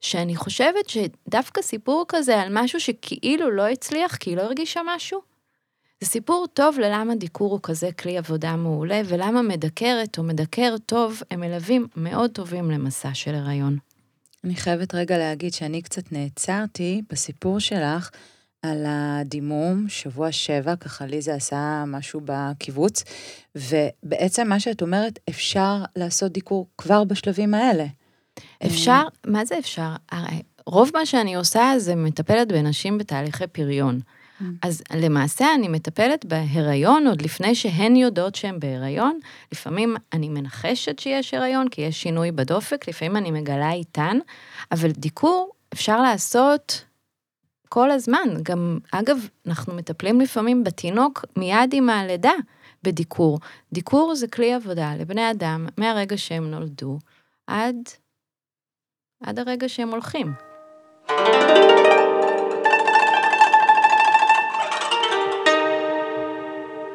שאני 0.00 0.36
חושבת 0.36 0.88
שדווקא 0.88 1.62
סיפור 1.62 2.04
כזה 2.08 2.40
על 2.40 2.48
משהו 2.50 2.80
שכאילו 2.80 3.50
לא 3.50 3.68
הצליח, 3.68 4.16
כי 4.16 4.30
היא 4.30 4.36
לא 4.36 4.42
הרגישה 4.42 4.80
משהו, 4.86 5.20
זה 6.00 6.06
סיפור 6.06 6.46
טוב 6.54 6.78
ללמה 6.78 7.14
דיקור 7.14 7.52
הוא 7.52 7.60
כזה 7.62 7.92
כלי 7.92 8.18
עבודה 8.18 8.56
מעולה, 8.56 9.00
ולמה 9.04 9.42
מדקרת 9.42 10.18
או 10.18 10.22
מדקר 10.22 10.74
טוב 10.86 11.22
הם 11.30 11.40
מלווים 11.40 11.86
מאוד 11.96 12.30
טובים 12.30 12.70
למסע 12.70 13.14
של 13.14 13.34
הריון. 13.34 13.78
אני 14.44 14.56
חייבת 14.56 14.94
רגע 14.94 15.18
להגיד 15.18 15.54
שאני 15.54 15.82
קצת 15.82 16.12
נעצרתי 16.12 17.02
בסיפור 17.10 17.58
שלך 17.58 18.10
על 18.62 18.84
הדימום, 18.88 19.88
שבוע 19.88 20.32
שבע, 20.32 20.76
ככה 20.76 21.06
לי 21.06 21.22
זה 21.22 21.34
עשה 21.34 21.84
משהו 21.86 22.20
בקיבוץ, 22.24 23.04
ובעצם 23.54 24.48
מה 24.48 24.60
שאת 24.60 24.82
אומרת, 24.82 25.18
אפשר 25.28 25.82
לעשות 25.96 26.32
דיקור 26.32 26.66
כבר 26.78 27.04
בשלבים 27.04 27.54
האלה. 27.54 27.86
אפשר, 28.66 29.02
מה 29.26 29.44
זה 29.44 29.58
אפשר? 29.58 29.90
הרי 30.10 30.42
רוב 30.66 30.90
מה 30.94 31.06
שאני 31.06 31.34
עושה 31.34 31.72
זה 31.78 31.94
מטפלת 31.94 32.48
בנשים 32.48 32.98
בתהליכי 32.98 33.46
פריון. 33.46 34.00
Mm. 34.00 34.44
אז 34.62 34.82
למעשה 34.94 35.54
אני 35.54 35.68
מטפלת 35.68 36.24
בהיריון 36.24 37.06
עוד 37.06 37.22
לפני 37.22 37.54
שהן 37.54 37.96
יודעות 37.96 38.34
שהן 38.34 38.60
בהיריון. 38.60 39.18
לפעמים 39.52 39.96
אני 40.12 40.28
מנחשת 40.28 40.98
שיש 40.98 41.34
הריון 41.34 41.68
כי 41.68 41.82
יש 41.82 42.02
שינוי 42.02 42.32
בדופק, 42.32 42.88
לפעמים 42.88 43.16
אני 43.16 43.30
מגלה 43.30 43.72
איתן, 43.72 44.18
אבל 44.72 44.90
דיקור 44.90 45.52
אפשר 45.72 46.02
לעשות 46.02 46.84
כל 47.68 47.90
הזמן. 47.90 48.28
גם, 48.42 48.78
אגב, 48.92 49.28
אנחנו 49.46 49.74
מטפלים 49.74 50.20
לפעמים 50.20 50.64
בתינוק 50.64 51.24
מיד 51.36 51.72
עם 51.72 51.90
הלידה 51.90 52.32
בדיקור. 52.82 53.38
דיקור 53.72 54.14
זה 54.14 54.28
כלי 54.28 54.54
עבודה 54.54 54.94
לבני 54.94 55.30
אדם 55.30 55.66
מהרגע 55.76 56.18
שהם 56.18 56.50
נולדו 56.50 56.98
עד 57.46 57.76
עד 59.22 59.38
הרגע 59.38 59.68
שהם 59.68 59.90
הולכים. 59.90 60.32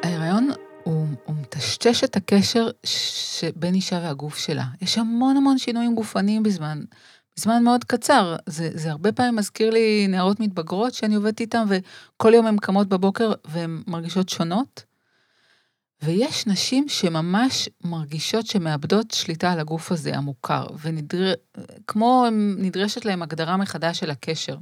ההיריון 0.02 0.50
הוא, 0.82 1.06
הוא 1.24 1.34
מטשטש 1.34 2.04
את 2.04 2.16
הקשר 2.16 2.68
שבין 2.84 3.74
אישה 3.74 4.00
והגוף 4.02 4.38
שלה. 4.38 4.64
יש 4.82 4.98
המון 4.98 5.36
המון 5.36 5.58
שינויים 5.58 5.94
גופניים 5.94 6.42
בזמן, 6.42 6.82
בזמן 7.36 7.62
מאוד 7.64 7.84
קצר. 7.84 8.36
זה, 8.46 8.68
זה 8.74 8.90
הרבה 8.90 9.12
פעמים 9.12 9.36
מזכיר 9.36 9.70
לי 9.70 10.06
נערות 10.08 10.40
מתבגרות 10.40 10.94
שאני 10.94 11.14
עובדת 11.14 11.40
איתן, 11.40 11.64
וכל 11.68 12.34
יום 12.34 12.46
הן 12.46 12.56
קמות 12.56 12.88
בבוקר 12.88 13.32
והן 13.44 13.82
מרגישות 13.86 14.28
שונות. 14.28 14.91
ויש 16.02 16.46
נשים 16.46 16.88
שממש 16.88 17.68
מרגישות 17.84 18.46
שמאבדות 18.46 19.10
שליטה 19.10 19.52
על 19.52 19.60
הגוף 19.60 19.92
הזה 19.92 20.16
המוכר, 20.16 20.66
וכמו 20.74 22.26
נדרשת 22.58 23.04
להם 23.04 23.22
הגדרה 23.22 23.56
מחדש 23.56 23.98
של 23.98 24.10
הקשר. 24.10 24.56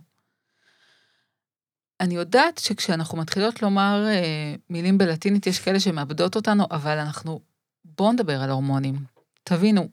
אני 2.00 2.14
יודעת 2.14 2.59
שכשאנחנו 2.59 3.18
מתחילות 3.18 3.62
לומר 3.62 4.06
אה, 4.09 4.54
מילים 4.70 4.99
בלטינית, 4.99 5.47
יש 5.47 5.59
כאלה 5.59 5.80
שמאבדות 5.80 6.37
אותנו, 6.37 6.64
אבל 6.70 6.99
אנחנו, 6.99 7.40
בואו 7.85 8.12
נדבר 8.12 8.42
על 8.42 8.50
הורמונים. 8.50 8.97
תבינו, 9.44 9.88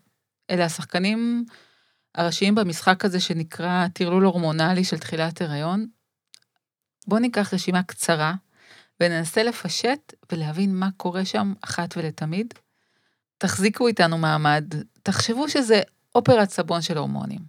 אלה 0.50 0.66
השחקנים 0.66 1.46
הראשיים 2.16 2.56
במשחק 2.56 3.06
הזה 3.06 3.20
שנקרא 3.20 3.88
טרלול 3.94 4.24
הורמונלי 4.24 4.84
של 4.84 4.98
תחילת 4.98 5.42
הריון. 5.42 5.88
בואו 7.08 7.20
ניקח 7.20 7.54
רשימה 7.54 7.84
קצרה 7.84 8.34
וננסה 9.00 9.44
לפשט 9.44 10.13
ולהבין 10.32 10.75
מה 10.75 10.89
קורה 10.98 11.25
שם 11.25 11.54
אחת 11.62 11.98
ולתמיד. 11.98 12.54
תחזיקו 13.38 13.88
איתנו 13.88 14.18
מעמד, 14.18 14.74
תחשבו 15.04 15.50
שזה 15.50 15.82
אופרת 16.16 16.50
סבון 16.50 16.82
של 16.82 16.98
הורמונים. 16.98 17.39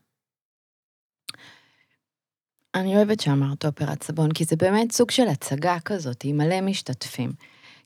אני 2.74 2.96
אוהבת 2.96 3.20
שאמרת 3.20 3.64
אופרת 3.64 4.02
סבון, 4.02 4.32
כי 4.32 4.44
זה 4.44 4.56
באמת 4.56 4.92
סוג 4.92 5.10
של 5.10 5.28
הצגה 5.28 5.80
כזאת, 5.84 6.24
עם 6.24 6.36
מלא 6.36 6.60
משתתפים. 6.60 7.32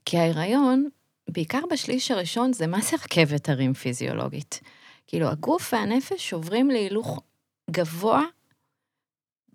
כי 0.05 0.17
ההיריון, 0.17 0.89
בעיקר 1.29 1.59
בשליש 1.71 2.11
הראשון, 2.11 2.53
זה 2.53 2.67
מה 2.67 2.81
זה 2.81 2.95
רכבת 2.95 3.49
הרים 3.49 3.73
פיזיולוגית. 3.73 4.59
כאילו, 5.07 5.29
הגוף 5.29 5.73
והנפש 5.73 6.33
עוברים 6.33 6.69
להילוך 6.69 7.21
גבוה 7.71 8.21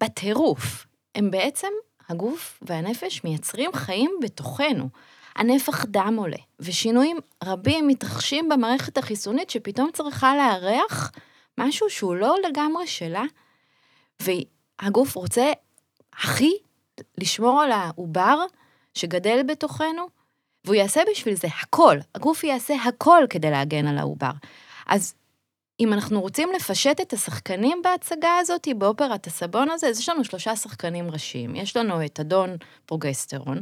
בטירוף. 0.00 0.86
הם 1.14 1.30
בעצם 1.30 1.68
הגוף 2.08 2.58
והנפש 2.62 3.24
מייצרים 3.24 3.70
חיים 3.72 4.10
בתוכנו. 4.22 4.88
הנפח 5.36 5.84
דם 5.84 6.14
עולה, 6.18 6.36
ושינויים 6.60 7.18
רבים 7.44 7.88
מתרחשים 7.88 8.48
במערכת 8.48 8.98
החיסונית 8.98 9.50
שפתאום 9.50 9.90
צריכה 9.92 10.36
לארח 10.36 11.12
משהו 11.58 11.90
שהוא 11.90 12.16
לא 12.16 12.36
לגמרי 12.48 12.86
שלה, 12.86 13.24
והגוף 14.20 15.14
רוצה 15.14 15.52
הכי 16.12 16.52
לשמור 17.18 17.60
על 17.62 17.72
העובר 17.72 18.38
שגדל 18.94 19.42
בתוכנו, 19.46 20.08
והוא 20.64 20.74
יעשה 20.74 21.00
בשביל 21.10 21.34
זה 21.34 21.48
הכל, 21.62 21.96
הגוף 22.14 22.44
יעשה 22.44 22.74
הכל 22.74 23.22
כדי 23.30 23.50
להגן 23.50 23.86
על 23.86 23.98
העובר. 23.98 24.32
אז 24.86 25.14
אם 25.80 25.92
אנחנו 25.92 26.20
רוצים 26.20 26.48
לפשט 26.56 27.00
את 27.00 27.12
השחקנים 27.12 27.82
בהצגה 27.84 28.36
הזאת, 28.40 28.68
באופרת 28.76 29.26
הסבון 29.26 29.70
הזה, 29.70 29.88
אז 29.88 30.00
יש 30.00 30.08
לנו 30.08 30.24
שלושה 30.24 30.56
שחקנים 30.56 31.10
ראשיים. 31.10 31.56
יש 31.56 31.76
לנו 31.76 32.04
את 32.04 32.20
אדון 32.20 32.56
פרוגסטרון, 32.86 33.60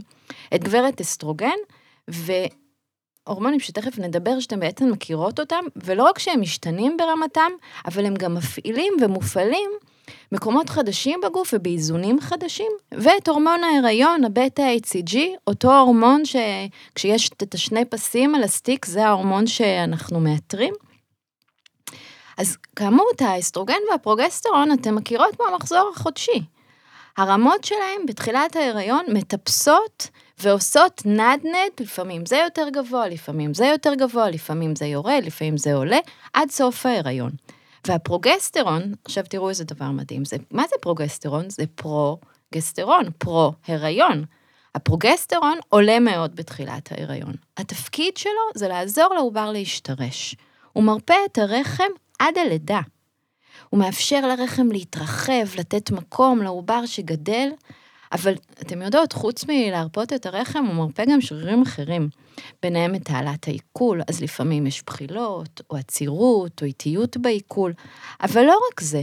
את 0.54 0.64
גברת 0.64 1.00
אסטרוגן, 1.00 1.56
והורמונים 2.08 3.60
שתכף 3.60 3.98
נדבר, 3.98 4.40
שאתם 4.40 4.60
בעצם 4.60 4.90
מכירות 4.90 5.40
אותם, 5.40 5.64
ולא 5.76 6.04
רק 6.04 6.18
שהם 6.18 6.40
משתנים 6.40 6.96
ברמתם, 6.96 7.50
אבל 7.86 8.06
הם 8.06 8.14
גם 8.14 8.34
מפעילים 8.34 8.92
ומופעלים 9.00 9.70
מקומות 10.32 10.70
חדשים 10.70 11.20
בגוף 11.24 11.54
ובאיזונים 11.54 12.20
חדשים, 12.20 12.72
ואת 12.92 13.28
הורמון 13.28 13.64
ההיריון, 13.64 14.24
הבטא-HCG, 14.24 15.16
אותו 15.46 15.78
הורמון 15.78 16.22
שכשיש 16.24 17.30
את 17.42 17.54
השני 17.54 17.84
פסים 17.84 18.34
על 18.34 18.42
הסטיק, 18.42 18.86
זה 18.86 19.06
ההורמון 19.06 19.46
שאנחנו 19.46 20.20
מאתרים. 20.20 20.74
אז 22.36 22.56
כאמור, 22.76 23.10
את 23.16 23.22
האסטרוגן 23.22 23.74
והפרוגסטרון 23.90 24.72
אתם 24.72 24.94
מכירות 24.94 25.40
מהמחזור 25.40 25.90
החודשי. 25.94 26.42
הרמות 27.16 27.64
שלהם 27.64 28.06
בתחילת 28.06 28.56
ההיריון 28.56 29.04
מטפסות 29.08 30.08
ועושות 30.38 31.02
נדנדה, 31.04 31.70
לפעמים 31.80 32.26
זה 32.26 32.36
יותר 32.36 32.68
גבוה, 32.68 33.08
לפעמים 33.08 33.54
זה 33.54 33.66
יותר 33.66 33.94
גבוה, 33.94 34.30
לפעמים 34.30 34.76
זה 34.76 34.86
יורד, 34.86 35.22
לפעמים 35.24 35.56
זה 35.56 35.74
עולה, 35.74 35.98
עד 36.32 36.50
סוף 36.50 36.86
ההיריון. 36.86 37.30
והפרוגסטרון, 37.86 38.94
עכשיו 39.04 39.24
תראו 39.28 39.48
איזה 39.48 39.64
דבר 39.64 39.90
מדהים, 39.90 40.24
זה, 40.24 40.36
מה 40.50 40.62
זה 40.62 40.76
פרוגסטרון? 40.80 41.50
זה 41.50 41.64
פרו-גסטרון, 41.74 43.04
פרו-הריון. 43.18 44.24
הפרוגסטרון 44.74 45.58
עולה 45.68 45.98
מאוד 45.98 46.36
בתחילת 46.36 46.92
ההיריון. 46.92 47.34
התפקיד 47.56 48.16
שלו 48.16 48.32
זה 48.54 48.68
לעזור 48.68 49.14
לעובר 49.14 49.52
להשתרש. 49.52 50.36
הוא 50.72 50.84
מרפא 50.84 51.16
את 51.32 51.38
הרחם 51.38 51.84
עד 52.18 52.38
הלידה. 52.38 52.80
הוא 53.70 53.80
מאפשר 53.80 54.20
לרחם 54.28 54.66
להתרחב, 54.72 55.46
לתת 55.58 55.90
מקום 55.90 56.42
לעובר 56.42 56.86
שגדל, 56.86 57.48
אבל 58.12 58.34
אתם 58.62 58.82
יודעות, 58.82 59.12
חוץ 59.12 59.44
מלהרפות 59.48 60.12
את 60.12 60.26
הרחם, 60.26 60.64
הוא 60.64 60.74
מרפא 60.74 61.04
גם 61.04 61.20
שרירים 61.20 61.62
אחרים. 61.62 62.08
ביניהם 62.62 62.94
את 62.94 63.04
תעלת 63.04 63.48
העיכול, 63.48 64.00
אז 64.08 64.22
לפעמים 64.22 64.66
יש 64.66 64.82
בחילות, 64.86 65.60
או 65.70 65.76
עצירות, 65.76 66.62
או 66.62 66.66
איטיות 66.66 67.16
בעיכול, 67.16 67.72
אבל 68.22 68.42
לא 68.42 68.58
רק 68.72 68.80
זה, 68.80 69.02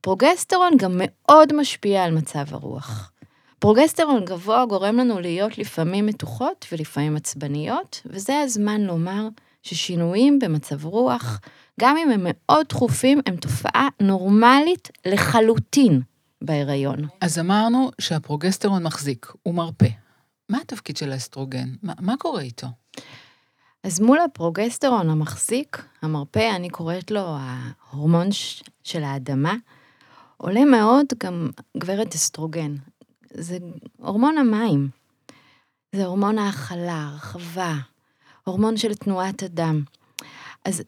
פרוגסטרון 0.00 0.76
גם 0.76 1.00
מאוד 1.04 1.52
משפיע 1.56 2.04
על 2.04 2.10
מצב 2.14 2.44
הרוח. 2.50 3.12
פרוגסטרון 3.58 4.24
גבוה 4.24 4.66
גורם 4.66 4.96
לנו 4.96 5.20
להיות 5.20 5.58
לפעמים 5.58 6.06
מתוחות 6.06 6.66
ולפעמים 6.72 7.16
עצבניות, 7.16 8.00
וזה 8.06 8.40
הזמן 8.40 8.80
לומר 8.80 9.28
ששינויים 9.62 10.38
במצב 10.38 10.84
רוח, 10.84 11.40
גם 11.80 11.96
אם 11.96 12.10
הם 12.10 12.20
מאוד 12.24 12.66
דחופים, 12.68 13.20
הם 13.26 13.36
תופעה 13.36 13.88
נורמלית 14.00 14.90
לחלוטין 15.06 16.00
בהיריון. 16.42 17.08
אז 17.20 17.38
אמרנו 17.38 17.90
שהפרוגסטרון 18.00 18.82
מחזיק, 18.82 19.32
הוא 19.42 19.54
מרפא. 19.54 19.88
מה 20.48 20.58
התפקיד 20.58 20.96
של 20.96 21.12
האסטרוגן? 21.12 21.68
מה, 21.82 21.92
מה 22.00 22.14
קורה 22.18 22.40
איתו? 22.40 22.66
אז 23.82 24.00
מול 24.00 24.18
הפרוגסטרון 24.20 25.10
המחזיק, 25.10 25.82
המרפא, 26.02 26.56
אני 26.56 26.70
קוראת 26.70 27.10
לו 27.10 27.36
ההורמון 27.40 28.28
של 28.82 29.04
האדמה, 29.04 29.54
עולה 30.36 30.64
מאוד 30.64 31.06
גם 31.22 31.50
גברת 31.76 32.14
אסטרוגן. 32.14 32.74
זה 33.34 33.58
הורמון 33.96 34.38
המים. 34.38 34.88
זה 35.92 36.04
הורמון 36.04 36.38
ההכלה, 36.38 37.08
הרחבה, 37.12 37.74
הורמון 38.44 38.76
של 38.76 38.94
תנועת 38.94 39.42
הדם. 39.42 39.82
אז 40.64 40.82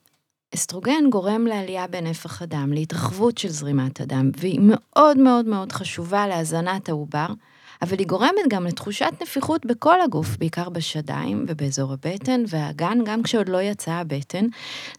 אסטרוגן 0.58 1.10
גורם 1.10 1.46
לעלייה 1.46 1.86
בנפח 1.86 2.42
הדם, 2.42 2.72
להתרחבות 2.72 3.38
של 3.38 3.48
זרימת 3.48 4.00
הדם, 4.00 4.30
והיא 4.36 4.60
מאוד 4.62 5.18
מאוד 5.18 5.46
מאוד 5.46 5.72
חשובה 5.72 6.26
להזנת 6.26 6.88
העובר, 6.88 7.26
אבל 7.82 7.98
היא 7.98 8.06
גורמת 8.06 8.48
גם 8.48 8.66
לתחושת 8.66 9.10
נפיחות 9.22 9.66
בכל 9.66 10.00
הגוף, 10.00 10.36
בעיקר 10.36 10.68
בשדיים 10.68 11.44
ובאזור 11.48 11.92
הבטן 11.92 12.42
והאגן, 12.48 12.98
גם 13.04 13.22
כשעוד 13.22 13.48
לא 13.48 13.62
יצאה 13.62 14.00
הבטן, 14.00 14.46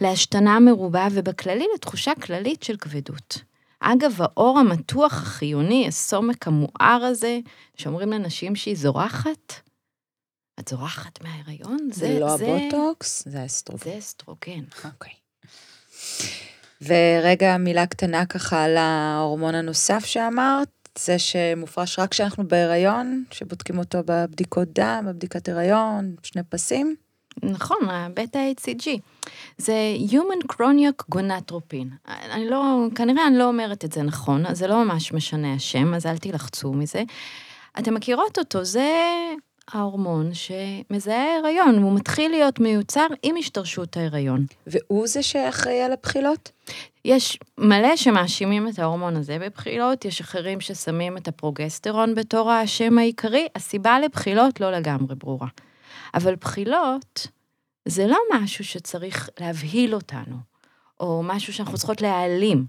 להשתנה 0.01 0.59
מרובה 0.59 1.07
ובכללי 1.11 1.65
לתחושה 1.75 2.11
כללית 2.15 2.63
של 2.63 2.77
כבדות. 2.77 3.41
אגב, 3.79 4.21
האור 4.21 4.59
המתוח 4.59 5.13
החיוני, 5.13 5.87
הסומק 5.87 6.47
המואר 6.47 7.01
הזה, 7.03 7.39
שאומרים 7.77 8.11
לנשים 8.11 8.55
שהיא 8.55 8.75
זורחת, 8.75 9.53
את 10.59 10.67
זורחת 10.67 11.23
מההיריון? 11.23 11.77
זה, 11.91 11.99
זה 11.99 12.19
לא 12.19 12.37
זה... 12.37 12.55
הבוטוקס, 12.55 13.23
זה 13.27 13.41
האסטרוגן. 13.41 13.83
זה 13.83 13.97
אסטרוגן. 13.97 14.63
אוקיי. 14.85 15.13
ורגע, 16.81 17.57
מילה 17.57 17.85
קטנה 17.85 18.25
ככה 18.25 18.63
על 18.63 18.77
ההורמון 18.77 19.55
הנוסף 19.55 20.05
שאמרת, 20.05 20.69
זה 20.97 21.19
שמופרש 21.19 21.99
רק 21.99 22.11
כשאנחנו 22.11 22.47
בהיריון, 22.47 23.23
שבודקים 23.31 23.77
אותו 23.77 23.99
בבדיקות 24.05 24.67
דם, 24.73 25.03
בבדיקת 25.07 25.49
הריון, 25.49 26.15
שני 26.23 26.41
פסים. 26.49 26.95
נכון, 27.43 27.77
הבטא 27.89 28.51
HCG. 28.57 28.87
זה 29.57 29.73
Human 30.09 30.53
Chronic 30.53 31.15
Gonatropin. 31.15 32.11
אני 32.31 32.49
לא, 32.49 32.87
כנראה 32.95 33.27
אני 33.27 33.37
לא 33.37 33.47
אומרת 33.47 33.85
את 33.85 33.91
זה 33.91 34.03
נכון, 34.03 34.45
אז 34.45 34.57
זה 34.57 34.67
לא 34.67 34.83
ממש 34.83 35.13
משנה 35.13 35.53
השם, 35.53 35.93
אז 35.93 36.05
אל 36.05 36.17
תילחצו 36.17 36.73
מזה. 36.73 37.03
אתם 37.79 37.93
מכירות 37.93 38.39
אותו, 38.39 38.63
זה 38.63 38.89
ההורמון 39.73 40.31
שמזהה 40.33 41.37
הריון, 41.37 41.77
הוא 41.77 41.95
מתחיל 41.95 42.31
להיות 42.31 42.59
מיוצר 42.59 43.07
עם 43.23 43.35
השתרשות 43.37 43.97
ההריון. 43.97 44.45
והוא 44.67 45.07
זה 45.07 45.23
שאחראי 45.23 45.81
על 45.81 45.93
הבחילות? 45.93 46.51
יש 47.05 47.39
מלא 47.57 47.95
שמאשימים 47.95 48.67
את 48.67 48.79
ההורמון 48.79 49.15
הזה 49.15 49.37
בבחילות, 49.39 50.05
יש 50.05 50.21
אחרים 50.21 50.61
ששמים 50.61 51.17
את 51.17 51.27
הפרוגסטרון 51.27 52.15
בתור 52.15 52.51
האשם 52.51 52.97
העיקרי, 52.97 53.47
הסיבה 53.55 53.99
לבחילות 53.99 54.59
לא 54.59 54.71
לגמרי 54.71 55.15
ברורה. 55.15 55.47
אבל 56.13 56.35
בחילות 56.35 57.27
זה 57.85 58.07
לא 58.07 58.17
משהו 58.33 58.65
שצריך 58.65 59.29
להבהיל 59.39 59.95
אותנו, 59.95 60.35
או 60.99 61.21
משהו 61.23 61.53
שאנחנו 61.53 61.77
צריכות 61.77 62.01
להעלים. 62.01 62.65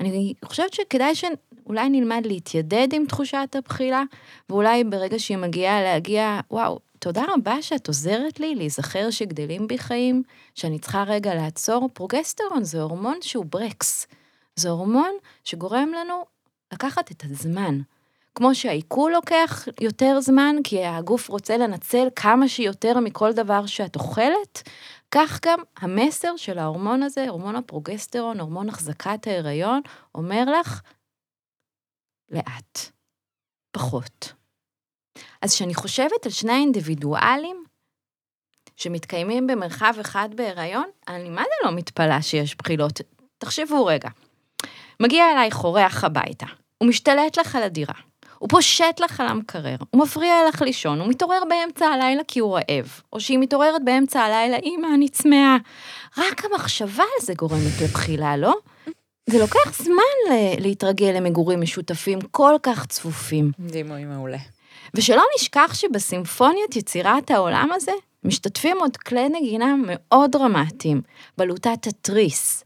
אני 0.00 0.34
חושבת 0.44 0.74
שכדאי 0.74 1.14
שאולי 1.14 1.88
נלמד 1.88 2.22
להתיידד 2.26 2.88
עם 2.92 3.06
תחושת 3.06 3.56
הבחילה, 3.58 4.02
ואולי 4.50 4.84
ברגע 4.84 5.18
שהיא 5.18 5.36
מגיעה 5.36 5.82
להגיע, 5.82 6.40
וואו, 6.50 6.78
תודה 6.98 7.24
רבה 7.34 7.62
שאת 7.62 7.88
עוזרת 7.88 8.40
לי 8.40 8.54
להיזכר 8.54 9.10
שגדלים 9.10 9.66
בי 9.66 9.78
חיים, 9.78 10.22
שאני 10.54 10.78
צריכה 10.78 11.04
רגע 11.06 11.34
לעצור. 11.34 11.88
פרוגסטרון 11.92 12.64
זה 12.64 12.82
הורמון 12.82 13.16
שהוא 13.20 13.44
ברקס. 13.50 14.06
זה 14.56 14.70
הורמון 14.70 15.10
שגורם 15.44 15.92
לנו 16.00 16.24
לקחת 16.72 17.10
את 17.10 17.22
הזמן. 17.24 17.80
כמו 18.34 18.54
שהעיכול 18.54 19.12
לוקח 19.12 19.68
יותר 19.80 20.20
זמן, 20.20 20.56
כי 20.64 20.84
הגוף 20.84 21.28
רוצה 21.28 21.56
לנצל 21.56 22.08
כמה 22.16 22.48
שיותר 22.48 23.00
מכל 23.00 23.32
דבר 23.32 23.66
שאת 23.66 23.96
אוכלת, 23.96 24.62
כך 25.10 25.38
גם 25.44 25.58
המסר 25.76 26.36
של 26.36 26.58
ההורמון 26.58 27.02
הזה, 27.02 27.28
הורמון 27.28 27.56
הפרוגסטרון, 27.56 28.40
הורמון 28.40 28.68
החזקת 28.68 29.26
ההיריון, 29.26 29.80
אומר 30.14 30.44
לך, 30.60 30.82
לאט, 32.30 32.78
פחות. 33.70 34.32
אז 35.42 35.54
כשאני 35.54 35.74
חושבת 35.74 36.26
על 36.26 36.32
שני 36.32 36.52
האינדיבידואלים 36.52 37.64
שמתקיימים 38.76 39.46
במרחב 39.46 39.94
אחד 40.00 40.28
בהיריון, 40.34 40.90
אני 41.08 41.28
מה 41.28 41.42
זה 41.42 41.68
לא 41.68 41.76
מתפלאה 41.76 42.22
שיש 42.22 42.56
בחילות. 42.56 43.00
תחשבו 43.38 43.86
רגע, 43.86 44.08
מגיע 45.00 45.24
אלייך 45.32 45.64
אורח 45.64 46.04
הביתה, 46.04 46.46
הוא 46.78 46.88
משתלט 46.88 47.38
לך 47.38 47.56
על 47.56 47.62
הדירה, 47.62 47.94
הוא 48.38 48.48
פושט 48.48 49.00
לך 49.00 49.20
על 49.20 49.26
המקרר, 49.26 49.76
הוא 49.90 50.02
מפריע 50.02 50.34
לך 50.48 50.62
לישון, 50.62 51.00
הוא 51.00 51.08
מתעורר 51.08 51.42
באמצע 51.48 51.86
הלילה 51.86 52.22
כי 52.28 52.40
הוא 52.40 52.56
רעב, 52.56 53.00
או 53.12 53.20
שהיא 53.20 53.38
מתעוררת 53.38 53.84
באמצע 53.84 54.20
הלילה, 54.20 54.56
אמא, 54.56 54.86
אני 54.94 55.08
צמאה. 55.08 55.56
רק 56.18 56.44
המחשבה 56.44 57.02
על 57.02 57.26
זה 57.26 57.34
גורמת 57.34 57.80
לבחילה, 57.82 58.36
לא? 58.36 58.54
זה 59.30 59.38
לוקח 59.38 59.82
זמן 59.82 60.34
להתרגל 60.58 61.12
למגורים 61.16 61.60
משותפים 61.60 62.18
כל 62.30 62.54
כך 62.62 62.86
צפופים. 62.86 63.52
דימוי 63.60 64.04
מעולה. 64.04 64.38
ושלא 64.94 65.22
נשכח 65.36 65.74
שבסימפוניית 65.74 66.76
יצירת 66.76 67.30
העולם 67.30 67.68
הזה, 67.74 67.92
משתתפים 68.24 68.76
עוד 68.80 68.96
כלי 68.96 69.28
נגינה 69.28 69.74
מאוד 69.86 70.32
דרמטיים, 70.32 71.02
בלוטת 71.38 71.86
התריס, 71.86 72.64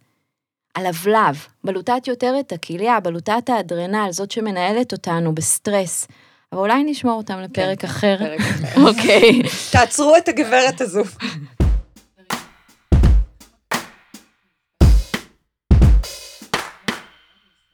הלבלב, 0.77 1.47
בלוטת 1.65 2.07
יותר 2.07 2.35
את 2.41 2.53
הכליה, 2.53 3.01
בלוטת 3.01 3.49
האדרנל, 3.49 4.09
זאת 4.11 4.31
שמנהלת 4.31 4.93
אותנו 4.93 5.35
בסטרס. 5.35 6.07
אבל 6.53 6.61
אולי 6.61 6.85
נשמור 6.85 7.13
אותם 7.13 7.39
לפרק 7.39 7.81
כן, 7.81 7.87
אחר. 7.87 8.17
פרק 8.19 8.41
אחר. 8.41 8.81
אוקיי. 8.89 9.43
תעצרו 9.73 10.17
את 10.17 10.29
הגברת 10.29 10.81
הזו. 10.81 11.03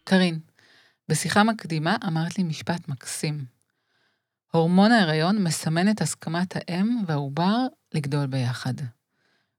קארין, 0.04 0.38
בשיחה 1.08 1.42
מקדימה 1.42 1.96
אמרת 2.06 2.38
לי 2.38 2.44
משפט 2.44 2.88
מקסים. 2.88 3.44
הורמון 4.52 4.92
ההיריון 4.92 5.44
מסמן 5.44 5.90
את 5.90 6.00
הסכמת 6.00 6.56
האם 6.56 6.96
והעובר 7.06 7.56
לגדול 7.94 8.26
ביחד. 8.26 8.74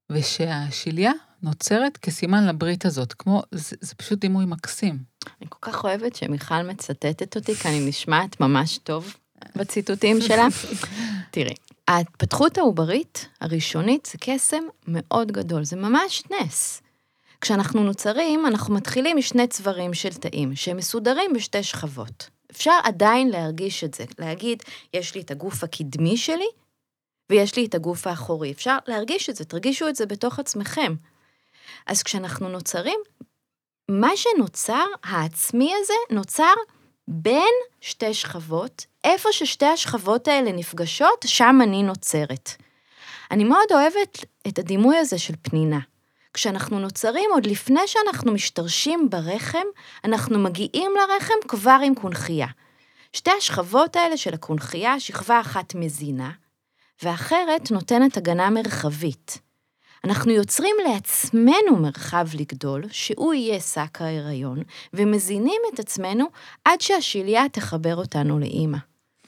ושהשליה 0.10 1.12
נוצרת 1.44 1.98
כסימן 1.98 2.48
לברית 2.48 2.86
הזאת, 2.86 3.14
כמו, 3.14 3.42
זה, 3.52 3.76
זה 3.82 3.96
פשוט 3.96 4.20
דימוי 4.20 4.46
מקסים. 4.46 4.98
אני 5.42 5.50
כל 5.50 5.72
כך 5.72 5.84
אוהבת 5.84 6.16
שמיכל 6.16 6.62
מצטטת 6.62 7.36
אותי, 7.36 7.56
כי 7.56 7.68
אני 7.68 7.90
נשמעת 7.90 8.40
ממש 8.40 8.78
טוב 8.78 9.16
בציטוטים 9.56 10.22
שלה. 10.22 10.48
תראי, 11.32 11.56
ההתפתחות 11.88 12.58
העוברית 12.58 13.28
הראשונית 13.42 14.06
זה 14.12 14.18
קסם 14.22 14.64
מאוד 14.88 15.32
גדול, 15.32 15.64
זה 15.64 15.76
ממש 15.76 16.24
נס. 16.32 16.82
כשאנחנו 17.42 17.84
נוצרים, 17.84 18.46
אנחנו 18.46 18.76
מתחילים 18.76 19.18
משני 19.18 19.48
צברים 19.48 19.94
של 19.94 20.14
תאים, 20.14 20.56
שהם 20.56 20.78
מסודרים 20.78 21.34
בשתי 21.36 21.64
שכבות. 21.64 22.30
אפשר 22.52 22.80
עדיין 22.84 23.30
להרגיש 23.30 23.84
את 23.84 23.94
זה, 23.94 24.04
להגיד, 24.20 24.64
יש 24.94 25.16
לי 25.16 25.22
את 25.22 25.32
הגוף 25.32 25.64
הקדמי 25.64 26.18
שלי, 26.18 26.48
ויש 27.30 27.56
לי 27.56 27.66
את 27.66 27.76
הגוף 27.76 28.08
האחורי. 28.08 28.52
אפשר 28.52 28.78
להרגיש 28.88 29.30
את 29.30 29.36
זה, 29.36 29.46
תרגישו 29.46 29.88
את 29.88 29.96
זה 29.96 30.06
בתוך 30.06 30.40
עצמכם. 30.40 30.96
אז 31.88 32.04
כשאנחנו 32.04 32.50
נוצרים, 32.50 33.00
מה 33.90 34.10
שנוצר, 34.16 34.86
העצמי 35.04 35.72
הזה, 35.82 35.94
נוצר 36.16 36.54
בין 37.08 37.54
שתי 37.82 38.14
שכבות, 38.14 38.86
איפה 39.04 39.30
ששתי 39.32 39.66
השכבות 39.66 40.28
האלה 40.28 40.52
נפגשות, 40.52 41.26
שם 41.26 41.60
אני 41.64 41.84
נוצרת. 41.84 42.50
אני 43.32 43.44
מאוד 43.44 43.68
אוהבת 43.72 44.26
את 44.48 44.60
הדימוי 44.60 44.98
הזה 44.98 45.20
של 45.20 45.34
פנינה. 45.42 45.80
כשאנחנו 46.34 46.80
נוצרים, 46.80 47.30
עוד 47.34 47.46
לפני 47.46 47.88
שאנחנו 47.88 48.32
משתרשים 48.34 49.10
ברחם, 49.10 49.66
אנחנו 50.04 50.40
מגיעים 50.40 50.92
לרחם 50.96 51.34
כבר 51.48 51.78
עם 51.84 51.96
קונכייה. 51.96 52.48
שתי 53.14 53.32
השכבות 53.38 53.96
האלה 53.96 54.18
של 54.18 54.34
הקונכייה, 54.34 55.00
שכבה 55.00 55.40
אחת 55.40 55.76
מזינה, 55.76 56.32
ואחרת 57.04 57.72
נותנת 57.72 58.18
הגנה 58.18 58.50
מרחבית. 58.50 59.40
אנחנו 60.04 60.32
יוצרים 60.32 60.76
לעצמנו 60.88 61.76
מרחב 61.82 62.28
לגדול, 62.40 62.84
שהוא 62.92 63.34
יהיה 63.34 63.60
שק 63.60 64.02
ההיריון, 64.02 64.64
ומזינים 64.94 65.62
את 65.74 65.80
עצמנו 65.80 66.26
עד 66.66 66.82
שהשליה 66.82 67.50
תחבר 67.52 67.96
אותנו 67.96 68.40
לאימא. 68.40 68.78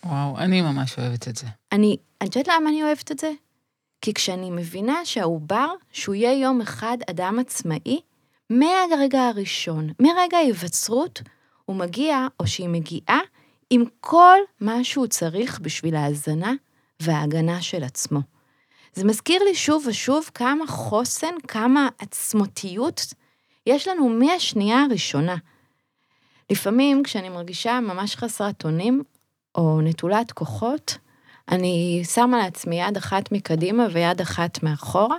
וואו, 0.06 0.38
אני 0.38 0.62
ממש 0.62 1.00
אוהבת 1.00 1.28
את 1.28 1.36
זה. 1.36 1.48
אני, 1.72 1.98
את 2.18 2.36
יודעת 2.36 2.48
למה 2.48 2.70
אני 2.70 2.84
אוהבת 2.84 3.12
את 3.12 3.20
זה? 3.20 3.32
כי 4.02 4.14
כשאני 4.14 4.52
מבינה 4.52 5.06
שהעובר, 5.06 5.68
שהוא 5.92 6.16
יהיה 6.16 6.42
יום 6.42 6.62
אחד 6.62 6.98
אדם 7.10 7.40
עצמאי, 7.40 8.02
מהרגע 8.50 9.28
הראשון, 9.28 9.90
מרגע 10.00 10.38
ההיווצרות, 10.38 11.22
הוא 11.66 11.76
מגיע, 11.76 12.28
או 12.40 12.48
שהיא 12.48 12.70
מגיעה, 12.70 13.20
עם 13.70 13.84
כל 14.00 14.38
מה 14.60 14.84
שהוא 14.84 15.08
צריך 15.08 15.60
בשביל 15.60 15.96
ההזנה 15.96 16.54
וההגנה 17.02 17.62
של 17.62 17.84
עצמו. 17.84 18.20
זה 18.94 19.06
מזכיר 19.06 19.44
לי 19.44 19.56
שוב 19.56 19.86
ושוב 19.88 20.30
כמה 20.34 20.68
חוסן, 20.68 21.36
כמה 21.48 21.90
עצמותיות 22.00 23.14
יש 23.66 23.88
לנו 23.88 24.10
מהשנייה 24.10 24.84
הראשונה. 24.84 25.36
לפעמים, 26.50 27.04
כשאני 27.04 27.30
מרגישה 27.30 27.80
ממש 27.80 28.16
חסרת 28.16 28.66
אונים, 28.66 29.04
או 29.56 29.82
נטולת 29.82 30.32
כוחות, 30.32 30.98
אני 31.52 32.02
שמה 32.14 32.38
לעצמי 32.38 32.82
יד 32.82 32.98
אחת 32.98 33.32
מקדימה 33.32 33.88
ויד 33.92 34.22
אחת 34.22 34.64
מאחורה, 34.64 35.18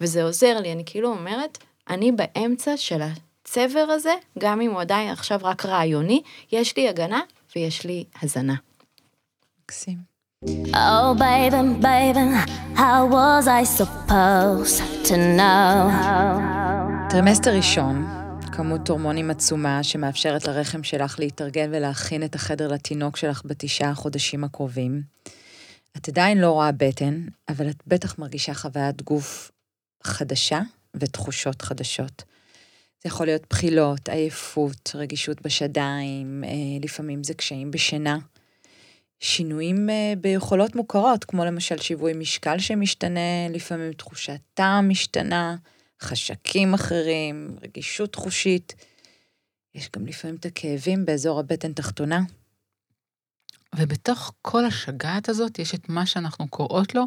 וזה 0.00 0.24
עוזר 0.24 0.60
לי, 0.60 0.72
אני 0.72 0.82
כאילו 0.86 1.08
אומרת, 1.08 1.58
אני 1.90 2.12
באמצע 2.12 2.76
של 2.76 3.02
הצבר 3.02 3.86
הזה, 3.90 4.14
גם 4.38 4.60
אם 4.60 4.70
הוא 4.70 4.80
עדיין 4.80 5.10
עכשיו 5.10 5.40
רק 5.42 5.66
רעיוני, 5.66 6.22
יש 6.52 6.76
לי 6.76 6.88
הגנה 6.88 7.20
ויש 7.56 7.84
לי 7.86 8.04
הזנה. 8.22 8.54
מקסים. 9.62 10.09
Oh, 10.42 11.14
baby, 11.18 11.60
baby, 11.82 12.26
how 12.74 13.04
was 13.04 13.46
I 13.46 13.62
supposed 13.62 14.80
to 15.04 15.16
know? 15.36 15.90
טרימסטר 17.10 17.56
ראשון, 17.56 18.06
כמות 18.52 18.88
הורמונים 18.88 19.30
עצומה 19.30 19.82
שמאפשרת 19.82 20.44
לרחם 20.44 20.82
שלך 20.82 21.18
להתארגן 21.18 21.70
ולהכין 21.72 22.24
את 22.24 22.34
החדר 22.34 22.68
לתינוק 22.68 23.16
שלך 23.16 23.42
בתשעה 23.44 23.90
החודשים 23.90 24.44
הקרובים. 24.44 25.02
את 25.96 26.08
עדיין 26.08 26.38
לא 26.38 26.50
רואה 26.50 26.72
בטן, 26.72 27.26
אבל 27.48 27.70
את 27.70 27.82
בטח 27.86 28.18
מרגישה 28.18 28.54
חוויית 28.54 29.02
גוף 29.02 29.50
חדשה 30.02 30.60
ותחושות 30.94 31.62
חדשות. 31.62 32.22
זה 33.02 33.08
יכול 33.08 33.26
להיות 33.26 33.42
בחילות, 33.50 34.08
עייפות, 34.08 34.92
רגישות 34.94 35.42
בשדיים, 35.42 36.44
אה, 36.44 36.50
לפעמים 36.82 37.24
זה 37.24 37.34
קשיים 37.34 37.70
בשינה. 37.70 38.18
שינויים 39.20 39.90
אה, 39.90 40.12
ביכולות 40.20 40.76
מוכרות, 40.76 41.24
כמו 41.24 41.44
למשל 41.44 41.78
שיווי 41.78 42.12
משקל 42.12 42.58
שמשתנה, 42.58 43.48
לפעמים 43.50 43.92
תחושת 43.92 44.40
טעם 44.54 44.88
משתנה, 44.88 45.56
חשקים 46.02 46.74
אחרים, 46.74 47.56
רגישות 47.62 48.14
חושית. 48.14 48.74
יש 49.74 49.90
גם 49.96 50.06
לפעמים 50.06 50.36
את 50.36 50.46
הכאבים 50.46 51.04
באזור 51.04 51.40
הבטן 51.40 51.72
תחתונה. 51.72 52.20
ובתוך 53.76 54.32
כל 54.42 54.64
השגעת 54.64 55.28
הזאת 55.28 55.58
יש 55.58 55.74
את 55.74 55.88
מה 55.88 56.06
שאנחנו 56.06 56.48
קוראות 56.48 56.94
לו 56.94 57.04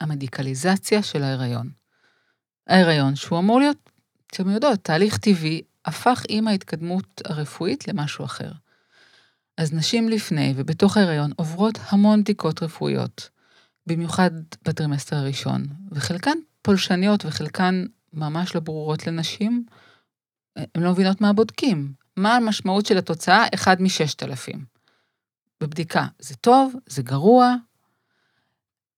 המדיקליזציה 0.00 1.02
של 1.02 1.22
ההיריון. 1.22 1.70
ההיריון, 2.66 3.16
שהוא 3.16 3.38
אמור 3.38 3.60
להיות, 3.60 3.90
אתם 4.26 4.50
יודעות, 4.50 4.84
תהליך 4.84 5.18
טבעי, 5.18 5.62
הפך 5.84 6.22
עם 6.28 6.48
ההתקדמות 6.48 7.22
הרפואית 7.24 7.88
למשהו 7.88 8.24
אחר. 8.24 8.52
אז 9.58 9.72
נשים 9.72 10.08
לפני 10.08 10.52
ובתוך 10.56 10.96
ההיריון 10.96 11.30
עוברות 11.36 11.78
המון 11.88 12.20
בדיקות 12.22 12.62
רפואיות, 12.62 13.28
במיוחד 13.86 14.30
בטרימסטר 14.64 15.16
הראשון, 15.16 15.66
וחלקן 15.92 16.38
פולשניות 16.62 17.24
וחלקן 17.24 17.84
ממש 18.12 18.54
לא 18.54 18.60
ברורות 18.60 19.06
לנשים. 19.06 19.64
הן 20.56 20.82
לא 20.82 20.92
מבינות 20.92 21.20
מה 21.20 21.32
בודקים, 21.32 21.92
מה 22.16 22.36
המשמעות 22.36 22.86
של 22.86 22.98
התוצאה 22.98 23.44
אחד 23.54 23.82
מששת 23.82 24.22
אלפים. 24.22 24.64
בבדיקה, 25.60 26.06
זה 26.18 26.34
טוב, 26.34 26.74
זה 26.86 27.02
גרוע. 27.02 27.54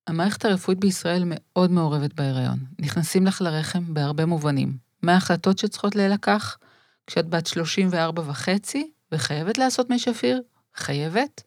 המערכת 0.07 0.45
הרפואית 0.45 0.79
בישראל 0.79 1.23
מאוד 1.27 1.71
מעורבת 1.71 2.13
בהיריון. 2.13 2.59
נכנסים 2.79 3.27
לך 3.27 3.41
לרחם 3.41 3.95
בהרבה 3.95 4.27
מובנים. 4.27 4.77
מההחלטות 5.03 5.59
שצריכות 5.59 5.95
להילקח, 5.97 6.59
כשאת 7.07 7.29
בת 7.29 7.47
34 7.47 8.23
וחצי, 8.27 8.91
וחייבת 9.15 9.59
לעשות 9.59 9.91
מי 9.91 9.99
שפיר, 9.99 10.43
חייבת, 10.75 11.43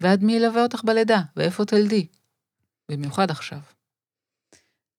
ועד 0.00 0.22
מי 0.22 0.32
ילווה 0.32 0.62
אותך 0.62 0.84
בלידה, 0.84 1.20
ואיפה 1.36 1.64
תלדי. 1.64 2.06
במיוחד 2.90 3.30
עכשיו. 3.30 3.58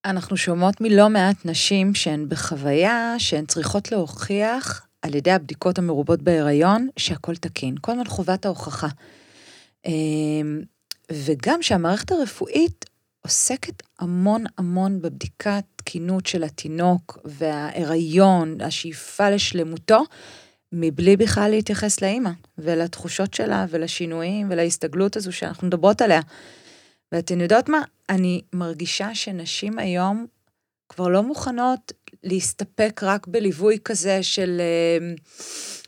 אנחנו 0.06 0.38
שומעות 0.38 0.82
מלא 0.82 1.10
מעט 1.10 1.46
נשים 1.46 1.96
שהן 1.96 2.30
בחוויה 2.30 3.16
שהן 3.18 3.46
צריכות 3.46 3.92
להוכיח 3.92 4.88
על 5.02 5.16
ידי 5.16 5.32
הבדיקות 5.32 5.78
המרובות 5.78 6.22
בהיריון 6.22 6.88
שהכל 6.98 7.36
תקין. 7.36 7.76
כל 7.82 7.92
הזמן 7.92 8.06
חובת 8.06 8.46
ההוכחה. 8.46 8.88
אמ, 9.86 10.62
וגם 11.12 11.62
שהמערכת 11.62 12.12
הרפואית 12.12 12.86
עוסקת 13.22 13.84
המון 14.00 14.44
המון 14.58 15.02
בבדיקת 15.02 15.64
תקינות 15.76 16.26
של 16.26 16.44
התינוק 16.44 17.18
וההיריון, 17.26 18.62
השאיפה 18.62 19.30
לשלמותו, 19.30 20.04
מבלי 20.74 21.18
בכלל 21.18 21.50
להתייחס 21.52 22.02
לאימא, 22.02 22.30
ולתחושות 22.58 23.34
שלה, 23.34 23.66
ולשינויים, 23.70 24.48
ולהסתגלות 24.52 25.16
הזו 25.16 25.32
שאנחנו 25.32 25.68
מדברות 25.68 26.02
עליה. 26.02 26.22
ואתן 27.12 27.42
יודעות 27.42 27.70
מה? 27.70 27.82
אני 28.10 28.42
מרגישה 28.54 29.16
שנשים 29.16 29.80
היום 29.80 30.26
כבר 30.90 31.08
לא 31.08 31.24
מוכנות 31.24 31.92
להסתפק 32.24 33.02
רק 33.04 33.28
בליווי 33.28 33.78
כזה 33.86 34.24
של 34.24 34.62
uh, 34.62 35.22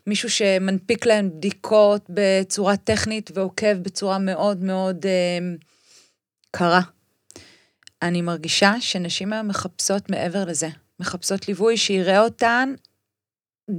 מישהו 0.06 0.30
שמנפיק 0.30 1.06
להן 1.06 1.30
בדיקות 1.30 2.06
בצורה 2.08 2.76
טכנית 2.76 3.30
ועוקב 3.34 3.74
בצורה 3.74 4.18
מאוד 4.18 4.62
מאוד 4.62 5.06
uh, 5.06 5.64
קרה. 6.50 6.80
אני 8.02 8.22
מרגישה 8.22 8.74
שנשים 8.80 9.32
היום 9.32 9.48
מחפשות 9.48 10.10
מעבר 10.10 10.44
לזה, 10.44 10.68
מחפשות 11.00 11.48
ליווי 11.48 11.76
שיראה 11.76 12.20
אותן 12.20 12.74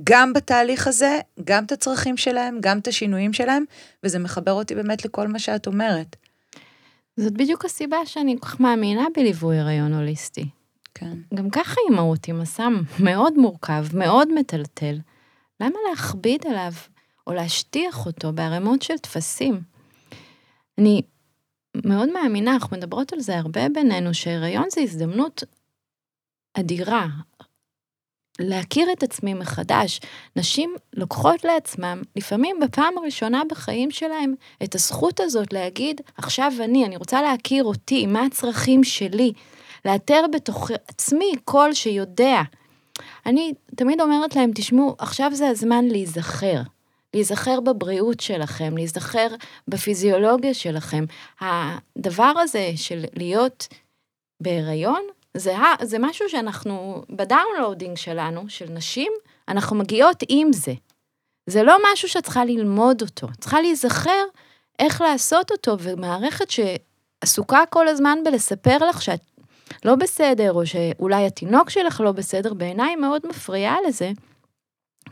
גם 0.04 0.34
בתהליך 0.34 0.88
הזה, 0.88 1.20
גם 1.44 1.64
את 1.64 1.72
הצרכים 1.72 2.18
שלהם, 2.18 2.58
גם 2.62 2.80
את 2.80 2.88
השינויים 2.88 3.34
שלהם, 3.34 3.64
וזה 4.04 4.20
מחבר 4.20 4.52
אותי 4.52 4.76
באמת 4.76 5.06
לכל 5.06 5.28
מה 5.28 5.40
שאת 5.40 5.68
אומרת. 5.68 6.16
זאת 7.18 7.34
בדיוק 7.34 7.66
הסיבה 7.66 7.98
שאני 8.06 8.36
כל 8.40 8.48
כך 8.48 8.60
מאמינה 8.60 9.06
בליווי 9.16 9.60
הריון 9.60 9.94
הוליסטי. 9.94 10.50
כן. 10.94 11.18
גם 11.34 11.50
ככה 11.50 11.76
אימהות 11.90 12.28
עם 12.28 12.40
מסע 12.40 12.68
מאוד 13.00 13.38
מורכב, 13.38 13.86
מאוד 13.94 14.34
מטלטל. 14.34 15.00
למה 15.60 15.76
להכביד 15.90 16.48
עליו 16.48 16.72
או 17.28 17.34
להשטיח 17.34 18.06
אותו 18.06 18.34
בערימות 18.34 18.82
של 18.82 18.98
טפסים? 18.98 19.62
אני 20.78 21.02
מאוד 21.86 22.10
מאמינה, 22.14 22.54
אנחנו 22.54 22.78
מדברות 22.78 23.14
על 23.14 23.20
זה 23.20 23.38
הרבה 23.38 23.70
בינינו, 23.74 24.14
שהיריון 24.14 24.66
זה 24.72 24.82
הזדמנות 24.82 25.44
אדירה, 26.54 27.08
להכיר 28.40 28.92
את 28.92 29.04
עצמי 29.04 29.34
מחדש. 29.34 30.00
נשים 30.36 30.76
לוקחות 30.94 31.44
לעצמם, 31.44 32.02
לפעמים 32.16 32.60
בפעם 32.60 32.98
הראשונה 32.98 33.42
בחיים 33.50 33.92
שלהם, 33.92 34.34
את 34.64 34.76
הזכות 34.76 35.20
הזאת 35.20 35.54
להגיד, 35.54 36.02
עכשיו 36.18 36.54
אני, 36.60 36.86
אני 36.86 36.98
רוצה 36.98 37.22
להכיר 37.22 37.64
אותי, 37.64 38.06
מה 38.06 38.26
הצרכים 38.26 38.84
שלי, 38.84 39.34
לאתר 39.86 40.26
בתוך 40.34 40.72
עצמי 40.88 41.32
קול 41.46 41.74
שיודע. 41.74 42.42
אני 43.26 43.54
תמיד 43.76 44.02
אומרת 44.02 44.36
להם, 44.36 44.52
תשמעו, 44.56 44.96
עכשיו 45.00 45.32
זה 45.34 45.48
הזמן 45.48 45.86
להיזכר. 45.86 46.62
להיזכר 47.14 47.60
בבריאות 47.60 48.20
שלכם, 48.20 48.78
להיזכר 48.78 49.28
בפיזיולוגיה 49.68 50.54
שלכם. 50.54 51.06
הדבר 51.42 52.34
הזה 52.40 52.72
של 52.76 53.06
להיות 53.14 53.68
בהיריון, 54.42 55.02
זה, 55.38 55.56
זה 55.82 56.00
משהו 56.00 56.30
שאנחנו, 56.30 57.04
ב 57.10 57.17
downloading 57.17 57.98
שלנו, 57.98 58.50
של 58.50 58.70
נשים, 58.70 59.12
אנחנו 59.48 59.76
מגיעות 59.76 60.24
עם 60.30 60.54
זה. 60.54 60.74
זה 61.48 61.64
לא 61.64 61.78
משהו 61.94 62.10
שאת 62.10 62.24
צריכה 62.24 62.46
ללמוד 62.46 63.02
אותו, 63.02 63.28
את 63.28 63.42
צריכה 63.42 63.62
להיזכר 63.62 64.24
איך 64.80 65.02
לעשות 65.02 65.52
אותו, 65.52 65.76
ומערכת 65.80 66.48
שעסוקה 66.50 67.64
כל 67.70 67.88
הזמן 67.88 68.20
בלספר 68.26 68.78
לך 68.78 69.02
שאת 69.02 69.22
לא 69.86 69.96
בסדר, 69.96 70.54
או 70.54 70.66
שאולי 70.66 71.26
התינוק 71.26 71.70
שלך 71.70 72.02
לא 72.02 72.12
בסדר, 72.12 72.54
בעיניי 72.54 72.96
מאוד 72.96 73.22
מפריעה 73.28 73.76
לזה. 73.88 74.12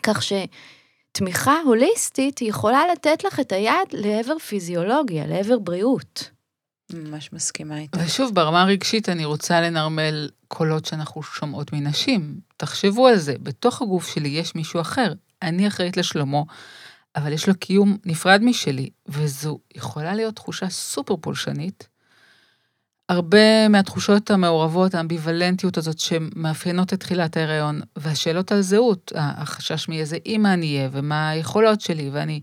כך 0.04 0.22
שתמיכה 0.24 1.62
הוליסטית 1.66 2.42
יכולה 2.42 2.82
לתת 2.92 3.24
לך 3.24 3.40
את 3.40 3.52
היד 3.52 3.88
לעבר 3.94 4.40
פיזיולוגיה, 4.40 5.28
לעבר 5.28 5.60
בריאות. 5.60 6.35
ממש 6.94 7.34
מסכימה 7.34 7.78
איתך. 7.78 8.00
ושוב, 8.06 8.36
ברמה 8.36 8.62
הרגשית 8.62 9.10
אני 9.10 9.26
רוצה 9.26 9.62
לנרמל 9.62 10.30
קולות 10.48 10.86
שאנחנו 10.86 11.24
שומעות 11.24 11.74
מנשים. 11.74 12.40
תחשבו 12.58 13.08
על 13.08 13.18
זה, 13.18 13.36
בתוך 13.44 13.82
הגוף 13.82 14.08
שלי 14.08 14.30
יש 14.30 14.56
מישהו 14.56 14.82
אחר. 14.82 15.14
אני 15.42 15.68
אחראית 15.68 15.98
לשלומו, 15.98 16.46
אבל 17.16 17.34
יש 17.34 17.48
לו 17.48 17.56
קיום 17.56 17.98
נפרד 18.06 18.42
משלי, 18.44 18.90
וזו 19.08 19.60
יכולה 19.76 20.16
להיות 20.16 20.36
תחושה 20.36 20.70
סופר 20.70 21.16
פולשנית. 21.22 21.88
הרבה 23.10 23.68
מהתחושות 23.68 24.32
המעורבות, 24.32 24.96
האמביוולנטיות 24.96 25.78
הזאת 25.78 26.00
שמאפיינות 26.00 26.94
את 26.94 27.00
תחילת 27.00 27.38
ההיריון, 27.38 27.82
והשאלות 27.96 28.52
על 28.52 28.62
זהות, 28.62 29.12
החשש 29.16 29.90
מאיזה 29.90 30.18
אימא 30.26 30.54
אני 30.54 30.78
אהיה, 30.78 30.90
ומה 30.92 31.30
היכולות 31.30 31.82
שלי, 31.82 32.10
ואני 32.14 32.42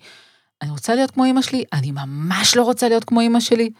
אני 0.62 0.70
רוצה 0.70 0.94
להיות 0.94 1.10
כמו 1.10 1.24
אימא 1.24 1.42
שלי, 1.42 1.64
אני 1.72 1.90
ממש 1.90 2.56
לא 2.56 2.62
רוצה 2.62 2.88
להיות 2.88 3.04
כמו 3.04 3.20
אימא 3.20 3.40
שלי. 3.40 3.70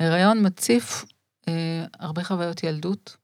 הריון 0.00 0.46
מציף 0.46 1.04
אה, 1.48 1.84
הרבה 2.00 2.24
חוויות 2.24 2.62
ילדות. 2.62 3.16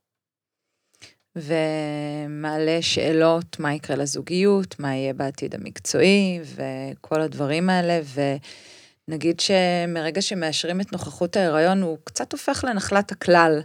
ומעלה 1.37 2.79
שאלות, 2.81 3.61
מה 3.61 3.75
יקרה 3.75 3.97
לזוגיות, 3.97 4.81
מה 4.81 4.95
יהיה 4.95 5.15
בעתיד 5.15 5.55
המקצועי, 5.55 6.41
וכל 6.45 7.21
הדברים 7.21 7.71
האלה, 7.71 8.01
ונגיד 9.09 9.41
שמרגע 9.41 10.23
שמאשרים 10.23 10.81
את 10.81 10.93
נוכחות 10.93 11.37
ההיריון, 11.37 11.83
הוא 11.83 11.99
קצת 12.05 12.33
הופך 12.33 12.65
לנחלת 12.69 13.13
הכלל. 13.13 13.61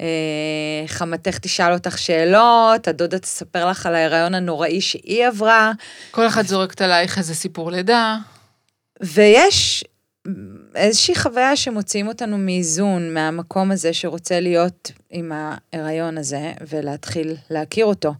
אה, 0.00 0.84
חמתך 0.86 1.38
תשאל 1.38 1.72
אותך 1.72 1.98
שאלות, 1.98 2.88
הדודה 2.88 3.18
תספר 3.18 3.68
לך 3.68 3.86
על 3.86 3.94
ההיריון 3.94 4.34
הנוראי 4.34 4.80
שהיא 4.80 5.26
עברה. 5.26 5.72
כל 6.10 6.26
אחד 6.26 6.46
זורקת 6.46 6.80
עלייך 6.80 7.18
איזה 7.18 7.34
סיפור 7.34 7.70
לידה. 7.70 8.16
ויש 9.02 9.84
איזושהי 10.74 11.14
חוויה 11.14 11.56
שמוציאים 11.56 12.08
אותנו 12.08 12.38
מאיזון, 12.38 13.14
מהמקום 13.14 13.70
הזה 13.70 13.92
שרוצה 13.92 14.40
להיות 14.40 14.92
עם 15.10 15.32
ההיריון 15.32 16.18
הזה 16.18 16.52
ולהתחיל 16.68 17.36
להכיר 17.50 17.86
אותו. 17.86 18.14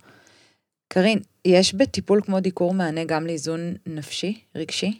קרין, 0.88 1.18
יש 1.44 1.74
בטיפול 1.74 2.20
כמו 2.24 2.40
דיקור 2.40 2.74
מענה 2.74 3.04
גם 3.04 3.26
לאיזון 3.26 3.74
נפשי, 3.86 4.40
רגשי? 4.56 4.98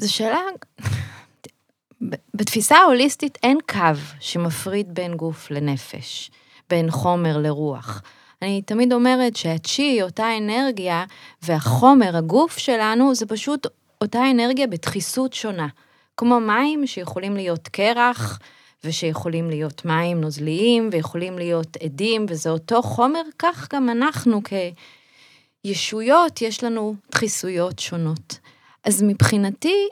זו 0.00 0.14
שאלה... 0.14 0.40
בתפיסה 2.34 2.76
ההוליסטית 2.76 3.38
אין 3.42 3.58
קו 3.68 4.00
שמפריד 4.20 4.94
בין 4.94 5.14
גוף 5.14 5.50
לנפש, 5.50 6.30
בין 6.70 6.90
חומר 6.90 7.38
לרוח. 7.38 8.02
אני 8.42 8.62
תמיד 8.62 8.92
אומרת 8.92 9.36
שהצ'י, 9.36 10.02
אותה 10.02 10.36
אנרגיה, 10.38 11.04
והחומר, 11.42 12.16
הגוף 12.16 12.58
שלנו, 12.58 13.14
זה 13.14 13.26
פשוט 13.26 13.66
אותה 14.02 14.30
אנרגיה 14.30 14.66
בדחיסות 14.66 15.32
שונה. 15.32 15.68
כמו 16.16 16.40
מים 16.40 16.86
שיכולים 16.86 17.36
להיות 17.36 17.68
קרח, 17.68 18.38
ושיכולים 18.84 19.50
להיות 19.50 19.84
מים 19.84 20.20
נוזליים, 20.20 20.88
ויכולים 20.92 21.38
להיות 21.38 21.76
עדים, 21.76 22.26
וזה 22.28 22.50
אותו 22.50 22.82
חומר, 22.82 23.22
כך 23.38 23.74
גם 23.74 23.90
אנחנו 23.90 24.40
כישויות, 25.64 26.42
יש 26.42 26.64
לנו 26.64 26.94
דחיסויות 27.12 27.78
שונות. 27.78 28.38
אז 28.84 29.02
מבחינתי, 29.02 29.88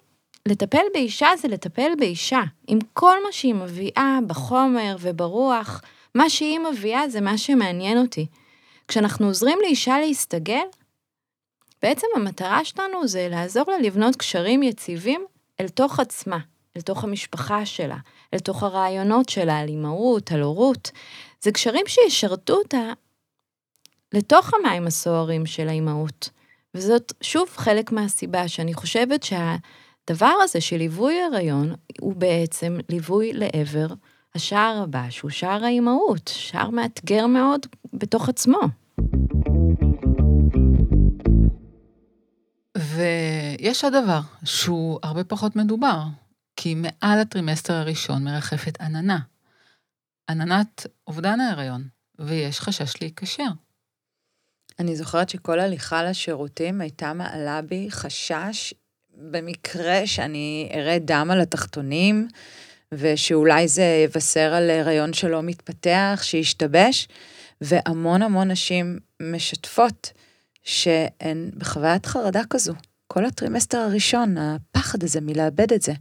לטפל 0.49 0.83
באישה 0.95 1.29
זה 1.39 1.49
לטפל 1.49 1.91
באישה, 1.99 2.41
עם 2.67 2.79
כל 2.93 3.17
מה 3.27 3.33
שהיא 3.33 3.55
מביאה 3.55 4.19
בחומר 4.27 4.97
וברוח, 5.01 5.83
מה 6.15 6.31
שהיא 6.31 6.59
מביאה 6.59 7.09
זה 7.09 7.21
מה 7.21 7.39
שמעניין 7.39 7.99
אותי. 7.99 8.27
כשאנחנו 8.89 9.27
עוזרים 9.27 9.59
לאישה 9.63 9.99
להסתגל, 9.99 10.65
בעצם 11.83 12.07
המטרה 12.17 12.65
שלנו 12.65 13.09
זה 13.09 13.29
לעזור 13.31 13.65
לה 13.69 13.79
לבנות 13.79 14.17
קשרים 14.17 14.63
יציבים 14.63 15.25
אל 15.61 15.69
תוך 15.69 16.01
עצמה, 16.01 16.39
אל 16.77 16.81
תוך 16.81 17.05
המשפחה 17.05 17.67
שלה, 17.67 17.97
אל 18.35 18.39
תוך 18.39 18.63
הרעיונות 18.63 19.29
שלה 19.29 19.59
על 19.59 19.69
אימהות, 19.69 20.33
על 20.33 20.43
הורות. 20.43 20.91
זה 21.41 21.53
קשרים 21.53 21.85
שישרתו 21.87 22.55
אותה 22.55 22.93
לתוך 24.13 24.51
המים 24.55 24.87
הסוערים 24.87 25.47
של 25.47 25.69
האימהות. 25.69 26.31
וזאת 26.75 27.13
שוב 27.21 27.49
חלק 27.57 27.93
מהסיבה 27.93 28.49
שאני 28.49 28.75
חושבת 28.75 29.23
שהדבר 29.23 30.35
הזה 30.43 30.61
של 30.61 30.77
ליווי 30.77 31.23
הריון 31.23 31.75
הוא 32.01 32.15
בעצם 32.15 32.79
ליווי 32.89 33.33
לעבר 33.33 33.87
השער 34.35 34.83
הבא, 34.83 35.11
שהוא 35.11 35.31
שער 35.31 35.65
האימהות, 35.65 36.31
שער 36.35 36.71
מאתגר 36.71 37.27
מאוד 37.27 37.67
בתוך 37.93 38.29
עצמו. 38.29 38.61
ויש 43.61 43.85
עוד 43.85 43.93
דבר 44.03 44.21
שהוא 44.45 44.99
הרבה 45.03 45.25
פחות 45.25 45.57
מדובר, 45.57 46.03
כי 46.57 46.75
מעל 46.75 47.21
הטרימסטר 47.21 47.75
הראשון 47.75 48.25
מרחפת 48.25 48.81
עננה. 48.81 49.19
עננת 50.31 50.87
אובדן 51.07 51.41
ההיריון, 51.41 51.89
ויש 52.19 52.61
חשש 52.61 52.93
להיקשר. 53.01 53.49
אני 54.79 54.97
זוכרת 54.97 55.29
שכל 55.29 55.61
הליכה 55.61 56.03
לשירותים 56.03 56.81
הייתה 56.81 57.13
מעלה 57.13 57.63
בי 57.63 57.87
חשש 57.91 58.75
במקרה 59.17 60.07
שאני 60.07 60.71
אראה 60.75 60.99
דם 60.99 61.29
על 61.33 61.41
התחתונים, 61.41 62.29
ושאולי 62.95 63.69
זה 63.69 64.05
יבשר 64.05 64.55
על 64.55 64.71
הריון 64.71 65.13
שלא 65.13 65.43
מתפתח, 65.43 66.21
שישתבש, 66.23 67.09
והמון 67.61 68.23
המון 68.23 68.51
נשים 68.51 68.99
משתפות 69.23 70.13
שהן 70.63 71.51
בחוויית 71.57 72.07
חרדה 72.07 72.43
כזו. 72.51 72.75
כל 73.13 73.25
הטרימסטר 73.25 73.79
הראשון, 73.79 74.37
הפחד 74.39 75.05
הזה 75.05 75.21
מלאבד 75.21 75.73
את 75.73 75.83
זה. 75.83 75.93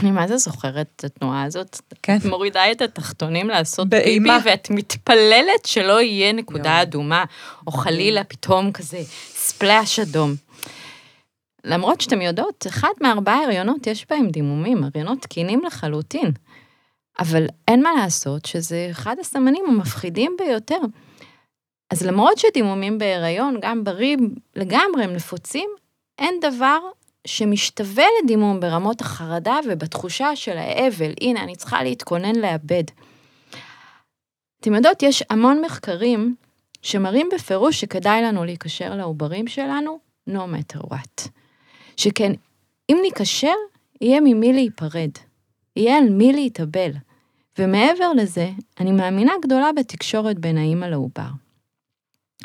אני 0.00 0.10
מה 0.10 0.28
זה 0.28 0.36
זוכרת 0.36 0.86
את 0.96 1.04
התנועה 1.04 1.42
הזאת? 1.42 1.80
כן. 2.02 2.16
את 2.16 2.24
מורידה 2.24 2.72
את 2.72 2.80
התחתונים 2.80 3.48
לעשות. 3.48 3.88
פיפי, 3.88 4.28
ואת 4.44 4.70
מתפללת 4.70 5.66
שלא 5.66 6.00
יהיה 6.00 6.32
נקודה 6.32 6.70
יואו. 6.70 6.82
אדומה, 6.82 7.24
או 7.66 7.72
חלילה 7.72 8.24
פתאום 8.24 8.72
כזה 8.72 9.00
ספלאש 9.34 9.98
אדום. 9.98 10.34
למרות 11.64 12.00
שאתם 12.00 12.22
יודעות, 12.22 12.66
אחד 12.68 12.92
מארבעה 13.00 13.44
הריונות 13.44 13.86
יש 13.86 14.06
בהם 14.10 14.30
דימומים, 14.30 14.84
הריונות 14.84 15.22
תקינים 15.22 15.62
לחלוטין. 15.66 16.32
אבל 17.18 17.46
אין 17.68 17.82
מה 17.82 17.90
לעשות 17.96 18.44
שזה 18.44 18.88
אחד 18.90 19.16
הסמנים 19.20 19.64
המפחידים 19.68 20.36
ביותר. 20.38 20.80
אז 21.90 22.02
למרות 22.02 22.38
שדימומים 22.38 22.98
בהיריון, 22.98 23.56
גם 23.62 23.84
בריא 23.84 24.16
לגמרי, 24.56 25.04
הם 25.04 25.12
נפוצים, 25.12 25.70
אין 26.20 26.34
דבר 26.40 26.78
שמשתווה 27.26 28.04
לדימום 28.22 28.60
ברמות 28.60 29.00
החרדה 29.00 29.58
ובתחושה 29.68 30.36
של 30.36 30.58
האבל, 30.58 31.12
הנה, 31.20 31.42
אני 31.42 31.56
צריכה 31.56 31.82
להתכונן 31.82 32.36
לאבד. 32.36 32.84
אתם 34.60 34.74
יודעות, 34.74 35.02
יש 35.02 35.24
המון 35.30 35.62
מחקרים 35.64 36.34
שמראים 36.82 37.28
בפירוש 37.34 37.80
שכדאי 37.80 38.22
לנו 38.22 38.44
להיקשר 38.44 38.94
לעוברים 38.94 39.46
שלנו, 39.46 39.98
no 40.28 40.32
matter 40.32 40.78
what. 40.78 41.28
שכן, 41.96 42.32
אם 42.90 42.98
ניקשר, 43.02 43.54
יהיה 44.00 44.20
ממי 44.20 44.52
להיפרד. 44.52 45.10
יהיה 45.76 45.98
על 45.98 46.08
מי 46.08 46.32
להתאבל. 46.32 46.90
ומעבר 47.58 48.12
לזה, 48.12 48.50
אני 48.80 48.92
מאמינה 48.92 49.32
גדולה 49.42 49.72
בתקשורת 49.76 50.38
בין 50.38 50.58
האימא 50.58 50.86
לעובר. 50.86 51.30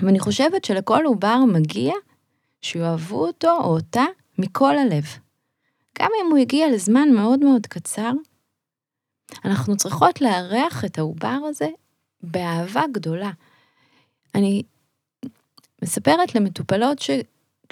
ואני 0.01 0.19
חושבת 0.19 0.65
שלכל 0.65 1.03
עובר 1.05 1.37
מגיע 1.47 1.93
שיאהבו 2.65 3.25
אותו 3.27 3.51
או 3.51 3.75
אותה 3.75 4.03
מכל 4.37 4.77
הלב. 4.77 5.05
גם 5.99 6.09
אם 6.21 6.31
הוא 6.31 6.37
הגיע 6.37 6.67
לזמן 6.71 7.09
מאוד 7.13 7.39
מאוד 7.39 7.67
קצר, 7.67 8.11
אנחנו 9.45 9.77
צריכות 9.77 10.21
לארח 10.21 10.85
את 10.85 10.97
העובר 10.97 11.37
הזה 11.49 11.67
באהבה 12.23 12.83
גדולה. 12.91 13.31
אני 14.35 14.63
מספרת 15.83 16.35
למטופלות 16.35 16.97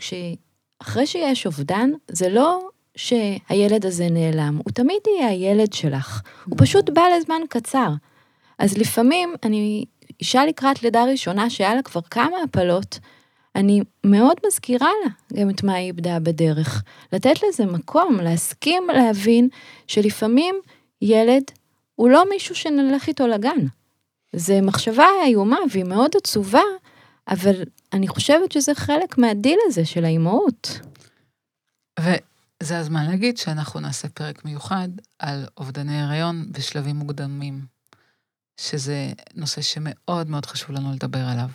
שאחרי 0.02 1.08
שיש 1.08 1.46
אובדן, 1.46 1.90
זה 2.12 2.30
לא 2.30 2.70
שהילד 2.96 3.86
הזה 3.86 4.08
נעלם, 4.10 4.58
הוא 4.58 4.74
תמיד 4.74 5.02
יהיה 5.08 5.28
הילד 5.28 5.74
שלך, 5.74 6.22
הוא 6.46 6.56
פשוט 6.58 6.90
בא 6.90 7.02
לזמן 7.18 7.42
קצר. 7.50 7.90
אז 8.60 8.78
לפעמים 8.78 9.34
אני 9.44 9.86
אישה 10.20 10.46
לקראת 10.46 10.84
לידה 10.84 11.04
ראשונה 11.04 11.50
שהיה 11.50 11.76
לה 11.76 11.82
כבר 11.82 12.02
כמה 12.02 12.38
הפלות, 12.44 13.00
אני 13.56 13.82
מאוד 14.04 14.38
מזכירה 14.48 14.89
לה 15.06 15.39
גם 15.39 15.50
את 15.50 15.63
מה 15.63 15.74
היא 15.74 15.88
איבדה 15.88 16.20
בדרך. 16.20 16.84
לתת 17.13 17.36
לזה 17.48 17.66
מקום, 17.66 18.20
להסכים 18.20 18.84
להבין 18.94 19.50
שלפעמים 19.88 20.56
ילד 21.02 21.44
הוא 21.96 22.10
לא 22.10 22.30
מישהו 22.30 22.56
שנלך 22.56 23.08
איתו 23.08 23.28
לגן. 23.28 23.66
זו 24.36 24.54
מחשבה 24.62 25.08
איומה 25.26 25.58
והיא 25.72 25.84
מאוד 25.84 26.12
עצובה, 26.18 26.62
אבל 27.28 27.63
אני 27.94 28.08
חושבת 28.08 28.52
שזה 28.52 28.76
חלק 28.76 29.18
מהדיל 29.18 29.60
הזה 29.66 29.86
של 29.86 30.06
האימהות. 30.06 30.80
וזה 32.00 32.80
הזמן 32.80 33.06
להגיד 33.06 33.38
שאנחנו 33.38 33.80
נעשה 33.80 34.10
פרק 34.10 34.46
מיוחד 34.46 34.89
על 35.20 35.46
אובדני 35.58 36.02
הריון 36.02 36.52
בשלבים 36.52 36.96
מוקדמים, 36.96 37.66
שזה 38.60 39.13
נושא 39.36 39.62
שמאוד 39.62 40.30
מאוד 40.30 40.46
חשוב 40.46 40.72
לנו 40.72 40.92
לדבר 40.92 41.20
עליו. 41.20 41.50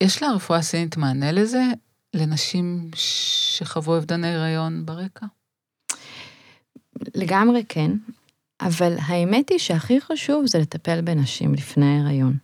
יש 0.00 0.22
לרפואה 0.22 0.58
הסינית 0.58 0.96
מענה 0.96 1.32
לזה, 1.32 1.62
לנשים 2.14 2.90
שחוו 2.94 3.94
אובדני 3.94 4.34
הריון 4.34 4.86
ברקע? 4.86 5.26
לגמרי 7.14 7.64
כן, 7.68 7.90
אבל 8.60 8.96
האמת 9.00 9.48
היא 9.48 9.58
שהכי 9.58 10.00
חשוב 10.00 10.46
זה 10.46 10.58
לטפל 10.58 11.00
בנשים 11.00 11.54
לפני 11.54 11.86
ההיריון. 11.86 12.36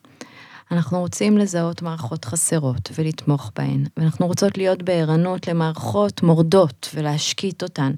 אנחנו 0.73 1.01
רוצים 1.01 1.38
לזהות 1.38 1.83
מערכות 1.83 2.25
חסרות 2.25 2.91
ולתמוך 2.95 3.53
בהן, 3.57 3.85
ואנחנו 3.97 4.27
רוצות 4.27 4.59
להיות 4.59 4.83
בערנות 4.83 5.49
למערכות 5.49 6.23
מורדות 6.23 6.88
ולהשקיט 6.95 7.62
אותן. 7.62 7.93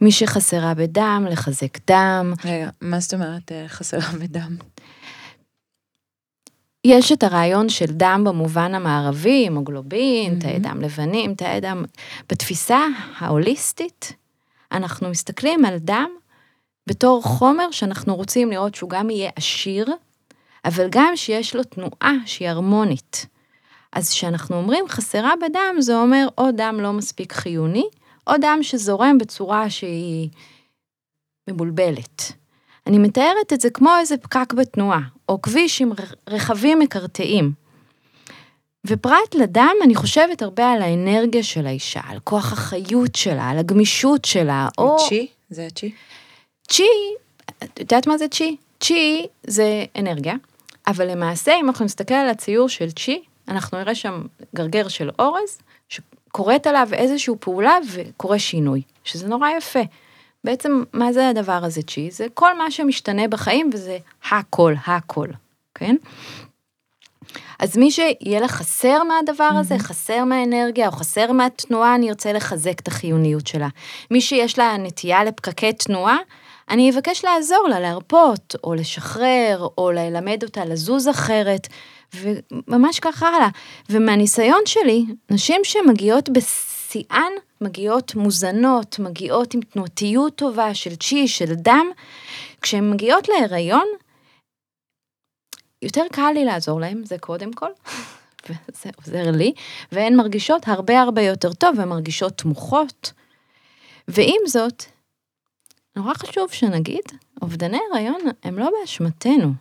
מי 0.00 0.12
שחסרה 0.12 0.74
בדם, 0.74 1.26
לחזק 1.30 1.78
דם. 1.90 2.32
רגע, 2.44 2.68
מה 2.80 3.00
זאת 3.00 3.14
אומרת 3.14 3.52
אה, 3.52 3.68
חסרה 3.68 4.12
בדם? 4.20 4.56
יש 6.90 7.12
את 7.12 7.22
הרעיון 7.22 7.68
של 7.68 7.86
דם 7.86 8.22
במובן 8.26 8.74
המערבי, 8.74 9.46
המוגלובין, 9.46 10.28
מהמם. 10.28 10.40
תאי 10.40 10.58
דם 10.58 10.80
לבנים, 10.80 11.34
תאי 11.34 11.60
דם... 11.60 11.84
בתפיסה 12.30 12.86
ההוליסטית, 13.18 14.12
אנחנו 14.72 15.10
מסתכלים 15.10 15.64
על 15.64 15.78
דם 15.78 16.10
בתור 16.86 17.22
חומר 17.22 17.70
שאנחנו 17.70 18.16
רוצים 18.16 18.50
לראות 18.50 18.74
שהוא 18.74 18.90
גם 18.90 19.10
יהיה 19.10 19.30
עשיר, 19.36 19.86
אבל 20.64 20.86
גם 20.90 21.12
שיש 21.16 21.56
לו 21.56 21.64
תנועה 21.64 22.12
שהיא 22.26 22.48
הרמונית. 22.48 23.26
אז 23.92 24.10
כשאנחנו 24.10 24.56
אומרים 24.56 24.84
חסרה 24.88 25.32
בדם, 25.42 25.76
זה 25.78 25.96
אומר 25.96 26.28
או 26.38 26.50
דם 26.56 26.78
לא 26.80 26.92
מספיק 26.92 27.32
חיוני, 27.32 27.84
או 28.26 28.32
דם 28.40 28.58
שזורם 28.62 29.18
בצורה 29.18 29.70
שהיא 29.70 30.28
מבולבלת. 31.50 32.32
אני 32.88 32.98
מתארת 32.98 33.52
את 33.52 33.60
זה 33.60 33.70
כמו 33.70 33.90
איזה 34.00 34.16
פקק 34.16 34.52
בתנועה, 34.52 35.00
או 35.28 35.42
כביש 35.42 35.82
עם 35.82 35.92
רכבים 36.28 36.78
מקרטעים. 36.78 37.52
ופרט 38.86 39.34
לדם, 39.34 39.74
אני 39.82 39.94
חושבת 39.94 40.42
הרבה 40.42 40.72
על 40.72 40.82
האנרגיה 40.82 41.42
של 41.42 41.66
האישה, 41.66 42.00
על 42.08 42.18
כוח 42.24 42.52
החיות 42.52 43.14
שלה, 43.14 43.48
על 43.48 43.58
הגמישות 43.58 44.24
שלה, 44.24 44.68
או... 44.78 44.96
צ'י? 45.08 45.26
זה 45.50 45.66
הצ'י? 45.66 45.92
צ'י, 46.68 46.88
את 47.64 47.80
יודעת 47.80 48.06
מה 48.06 48.18
זה 48.18 48.28
צ'י? 48.28 48.56
צ'י 48.80 49.26
זה 49.46 49.84
אנרגיה, 49.98 50.34
אבל 50.86 51.10
למעשה, 51.10 51.52
אם 51.60 51.68
אנחנו 51.68 51.84
נסתכל 51.84 52.14
על 52.14 52.28
הציור 52.28 52.68
של 52.68 52.90
צ'י, 52.90 53.22
אנחנו 53.48 53.78
נראה 53.78 53.94
שם 53.94 54.22
גרגר 54.54 54.88
של 54.88 55.10
אורז, 55.18 55.58
שקורית 55.88 56.66
עליו 56.66 56.88
איזושהי 56.92 57.34
פעולה 57.40 57.74
וקורה 57.92 58.38
שינוי, 58.38 58.82
שזה 59.04 59.28
נורא 59.28 59.48
יפה. 59.50 59.82
בעצם, 60.48 60.82
מה 60.92 61.12
זה 61.12 61.28
הדבר 61.28 61.60
הזה 61.62 61.82
צ'י? 61.82 62.10
זה 62.10 62.26
כל 62.34 62.58
מה 62.58 62.70
שמשתנה 62.70 63.28
בחיים 63.28 63.70
וזה 63.74 63.98
הכל, 64.30 64.74
הכל, 64.86 65.28
כן? 65.74 65.96
אז 67.58 67.76
מי 67.76 67.90
שיהיה 67.90 68.40
לה 68.40 68.48
חסר 68.48 69.02
מהדבר 69.02 69.50
הזה, 69.60 69.78
חסר 69.78 70.24
מהאנרגיה 70.24 70.86
או 70.86 70.92
חסר 70.92 71.32
מהתנועה, 71.32 71.94
אני 71.94 72.08
ארצה 72.08 72.32
לחזק 72.32 72.80
את 72.80 72.88
החיוניות 72.88 73.46
שלה. 73.46 73.68
מי 74.10 74.20
שיש 74.20 74.58
לה 74.58 74.76
נטייה 74.76 75.24
לפקקי 75.24 75.72
תנועה, 75.72 76.16
אני 76.70 76.90
אבקש 76.90 77.24
לעזור 77.24 77.68
לה 77.68 77.80
להרפות, 77.80 78.54
או 78.64 78.74
לשחרר, 78.74 79.66
או 79.78 79.90
ללמד 79.90 80.42
אותה 80.42 80.64
לזוז 80.64 81.08
אחרת, 81.08 81.68
וממש 82.14 83.00
ככה 83.00 83.28
הלאה. 83.28 83.48
ומהניסיון 83.90 84.60
שלי, 84.66 85.04
נשים 85.30 85.60
שמגיעות 85.64 86.28
בשיאן, 86.28 87.32
מגיעות 87.60 88.14
מוזנות, 88.14 88.98
מגיעות 88.98 89.54
עם 89.54 89.60
תנועתיות 89.60 90.36
טובה 90.36 90.74
של 90.74 90.96
צ'י, 90.96 91.28
של 91.28 91.54
דם, 91.54 91.86
כשהן 92.62 92.90
מגיעות 92.90 93.28
להיריון, 93.28 93.86
יותר 95.82 96.04
קל 96.12 96.30
לי 96.34 96.44
לעזור 96.44 96.80
להם, 96.80 97.04
זה 97.04 97.18
קודם 97.18 97.52
כל, 97.52 97.70
וזה 98.46 98.90
עוזר 98.96 99.30
לי, 99.30 99.52
והן 99.92 100.16
מרגישות 100.16 100.68
הרבה 100.68 101.00
הרבה 101.00 101.22
יותר 101.22 101.52
טוב, 101.52 101.78
והן 101.78 101.88
מרגישות 101.88 102.38
תמוכות. 102.38 103.12
ועם 104.08 104.40
זאת, 104.46 104.84
נורא 105.96 106.14
חשוב 106.14 106.52
שנגיד, 106.52 107.02
אובדני 107.42 107.78
הריון 107.92 108.20
הם 108.42 108.58
לא 108.58 108.70
באשמתנו. 108.80 109.52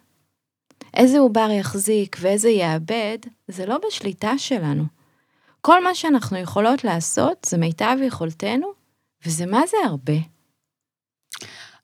איזה 0.94 1.20
עובר 1.20 1.50
יחזיק 1.52 2.18
ואיזה 2.20 2.50
יאבד, 2.50 3.18
זה 3.48 3.66
לא 3.66 3.78
בשליטה 3.88 4.38
שלנו. 4.38 4.97
כל 5.62 5.84
מה 5.84 5.96
שאנחנו 5.96 6.38
יכולות 6.38 6.84
לעשות 6.84 7.48
זה 7.50 7.58
מיטב 7.58 7.98
יכולתנו, 8.04 8.68
וזה 9.26 9.46
מה 9.46 9.62
זה 9.68 9.78
הרבה. 9.86 10.14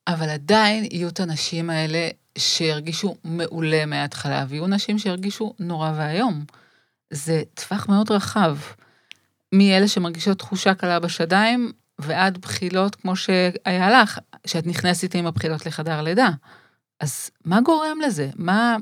אבל 0.08 0.30
עדיין 0.30 0.86
יהיו 0.92 1.10
את 1.10 1.20
הנשים 1.20 1.70
האלה 1.70 2.10
שירגישו 2.38 3.16
מעולה 3.24 3.86
מההתחלה, 3.86 4.46
ויהיו 4.50 4.68
נשים 4.68 5.00
שירגישו 5.00 5.54
נורא 5.60 5.92
ואיום. 5.98 6.46
זה 7.10 7.44
טווח 7.54 7.90
מאוד 7.90 8.12
רחב. 8.12 8.58
מאלה 9.54 9.88
שמרגישות 9.88 10.40
תחושה 10.40 10.74
קלה 10.74 11.00
בשדיים, 11.00 11.72
ועד 12.00 12.38
בחילות 12.38 12.96
כמו 12.96 13.16
שהיה 13.16 14.02
לך, 14.02 14.20
שאת 14.48 14.68
נכנסת 14.68 15.16
עם 15.16 15.26
הבחילות 15.26 15.66
לחדר 15.66 16.02
לידה. 16.02 16.30
אז 17.00 17.30
מה 17.46 17.62
גורם 17.62 18.02
לזה? 18.02 18.30
מה, 18.36 18.78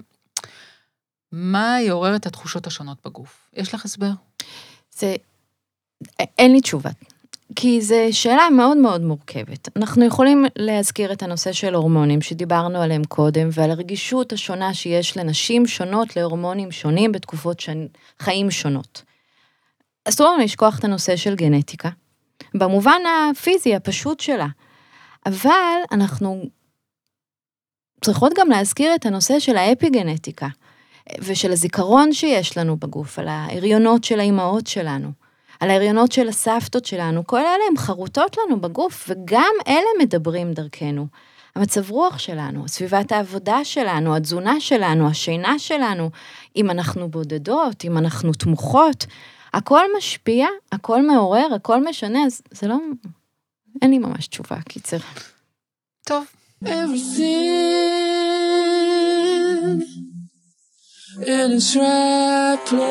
מה 1.32 1.82
יעורר 1.82 2.15
את 2.15 2.25
התחושות 2.25 2.67
השונות 2.67 2.97
בגוף? 3.06 3.49
יש 3.54 3.73
לך 3.73 3.86
הסבר? 3.86 4.12
זה, 5.01 5.15
אין 6.37 6.51
לי 6.51 6.61
תשובה. 6.61 6.89
כי 7.55 7.81
זו 7.81 7.95
שאלה 8.11 8.49
מאוד 8.49 8.77
מאוד 8.77 9.01
מורכבת. 9.01 9.69
אנחנו 9.75 10.05
יכולים 10.05 10.45
להזכיר 10.55 11.13
את 11.13 11.23
הנושא 11.23 11.51
של 11.51 11.75
הורמונים 11.75 12.21
שדיברנו 12.21 12.81
עליהם 12.81 13.03
קודם, 13.03 13.49
ועל 13.51 13.71
הרגישות 13.71 14.33
השונה 14.33 14.73
שיש 14.73 15.17
לנשים 15.17 15.67
שונות 15.67 16.15
להורמונים 16.15 16.71
שונים 16.71 17.11
בתקופות 17.11 17.59
שנ... 17.59 17.85
חיים 18.19 18.51
שונות. 18.51 19.03
אסור 20.05 20.27
לנו 20.27 20.43
לשכוח 20.43 20.79
את 20.79 20.83
הנושא 20.83 21.15
של 21.15 21.35
גנטיקה, 21.35 21.89
במובן 22.53 23.01
הפיזי 23.31 23.75
הפשוט 23.75 24.19
שלה. 24.19 24.47
אבל 25.25 25.79
אנחנו 25.91 26.43
צריכות 28.05 28.33
גם 28.37 28.49
להזכיר 28.49 28.95
את 28.95 29.05
הנושא 29.05 29.39
של 29.39 29.57
האפיגנטיקה, 29.57 30.47
ושל 31.19 31.51
הזיכרון 31.51 32.13
שיש 32.13 32.57
לנו 32.57 32.77
בגוף, 32.77 33.19
על 33.19 33.27
ההריונות 33.27 34.03
של 34.03 34.19
האימהות 34.19 34.67
שלנו. 34.67 35.11
על 35.59 35.69
ההריונות 35.69 36.11
של 36.11 36.29
הסבתות 36.29 36.85
שלנו, 36.85 37.27
כל 37.27 37.39
אלה 37.39 37.63
הם 37.69 37.77
חרוטות 37.77 38.37
לנו 38.37 38.61
בגוף, 38.61 39.05
וגם 39.09 39.53
אלה 39.67 39.87
מדברים 39.99 40.53
דרכנו. 40.53 41.07
המצב 41.55 41.91
רוח 41.91 42.17
שלנו, 42.17 42.67
סביבת 42.67 43.11
העבודה 43.11 43.65
שלנו, 43.65 44.15
התזונה 44.15 44.59
שלנו, 44.59 45.07
השינה 45.07 45.59
שלנו, 45.59 46.09
אם 46.55 46.69
אנחנו 46.69 47.09
בודדות, 47.09 47.85
אם 47.85 47.97
אנחנו 47.97 48.33
תמוכות, 48.33 49.05
הכל 49.53 49.83
משפיע, 49.97 50.47
הכל 50.71 51.07
מעורר, 51.07 51.47
הכל 51.55 51.83
משנה, 51.89 52.25
אז 52.25 52.41
זה 52.51 52.67
לא... 52.67 52.77
אין 53.81 53.91
לי 53.91 53.99
ממש 53.99 54.27
תשובה, 54.27 54.57
קיצר. 54.69 54.97
טוב. 56.05 56.25
everything 56.65 57.71
in 61.19 61.52
its 61.58 61.76
right 61.76 62.69
place. 62.69 62.82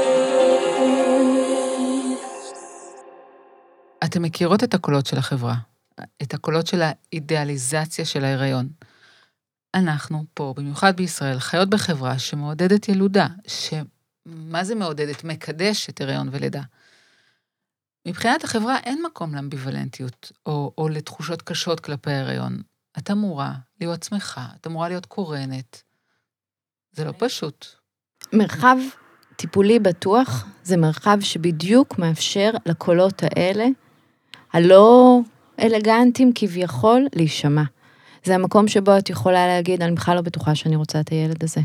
אתם 4.04 4.22
מכירות 4.22 4.64
את 4.64 4.74
הקולות 4.74 5.06
של 5.06 5.18
החברה, 5.18 5.54
את 6.22 6.34
הקולות 6.34 6.66
של 6.66 6.82
האידיאליזציה 6.82 8.04
של 8.04 8.24
ההיריון. 8.24 8.68
אנחנו 9.74 10.24
פה, 10.34 10.54
במיוחד 10.56 10.96
בישראל, 10.96 11.38
חיות 11.38 11.70
בחברה 11.70 12.18
שמעודדת 12.18 12.88
ילודה, 12.88 13.26
שמה 13.46 14.64
זה 14.64 14.74
מעודדת? 14.74 15.24
מקדשת 15.24 16.00
הריון 16.00 16.28
ולידה. 16.32 16.62
מבחינת 18.08 18.44
החברה 18.44 18.78
אין 18.78 19.02
מקום 19.06 19.34
לאמביוולנטיות, 19.34 20.32
או, 20.46 20.74
או 20.78 20.88
לתחושות 20.88 21.42
קשות 21.42 21.80
כלפי 21.80 22.10
ההיריון. 22.10 22.62
את 22.98 23.10
אמורה 23.10 23.54
להיות 23.80 24.02
שמחה, 24.02 24.46
את 24.60 24.66
אמורה 24.66 24.88
להיות 24.88 25.06
קורנת. 25.06 25.82
זה 26.92 27.04
לא 27.04 27.12
פשוט. 27.18 27.79
מרחב 28.32 28.76
טיפולי 29.36 29.78
בטוח 29.78 30.46
זה 30.62 30.76
מרחב 30.76 31.18
שבדיוק 31.20 31.98
מאפשר 31.98 32.50
לקולות 32.66 33.22
האלה, 33.22 33.66
הלא 34.52 35.18
אלגנטיים 35.60 36.32
כביכול, 36.34 37.06
להישמע. 37.14 37.62
זה 38.24 38.34
המקום 38.34 38.68
שבו 38.68 38.98
את 38.98 39.10
יכולה 39.10 39.46
להגיד, 39.46 39.82
אני 39.82 39.92
בכלל 39.92 40.16
לא 40.16 40.20
בטוחה 40.20 40.54
שאני 40.54 40.76
רוצה 40.76 41.00
את 41.00 41.08
הילד 41.08 41.44
הזה. 41.44 41.60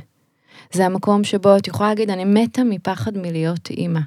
זה 0.74 0.86
המקום 0.86 1.24
שבו 1.24 1.58
את 1.58 1.68
יכולה 1.68 1.90
להגיד, 1.90 2.10
אני 2.10 2.26
מתה 2.26 2.64
מפחד 2.64 3.18
מלהיות 3.18 3.70
אימא, 3.70 4.00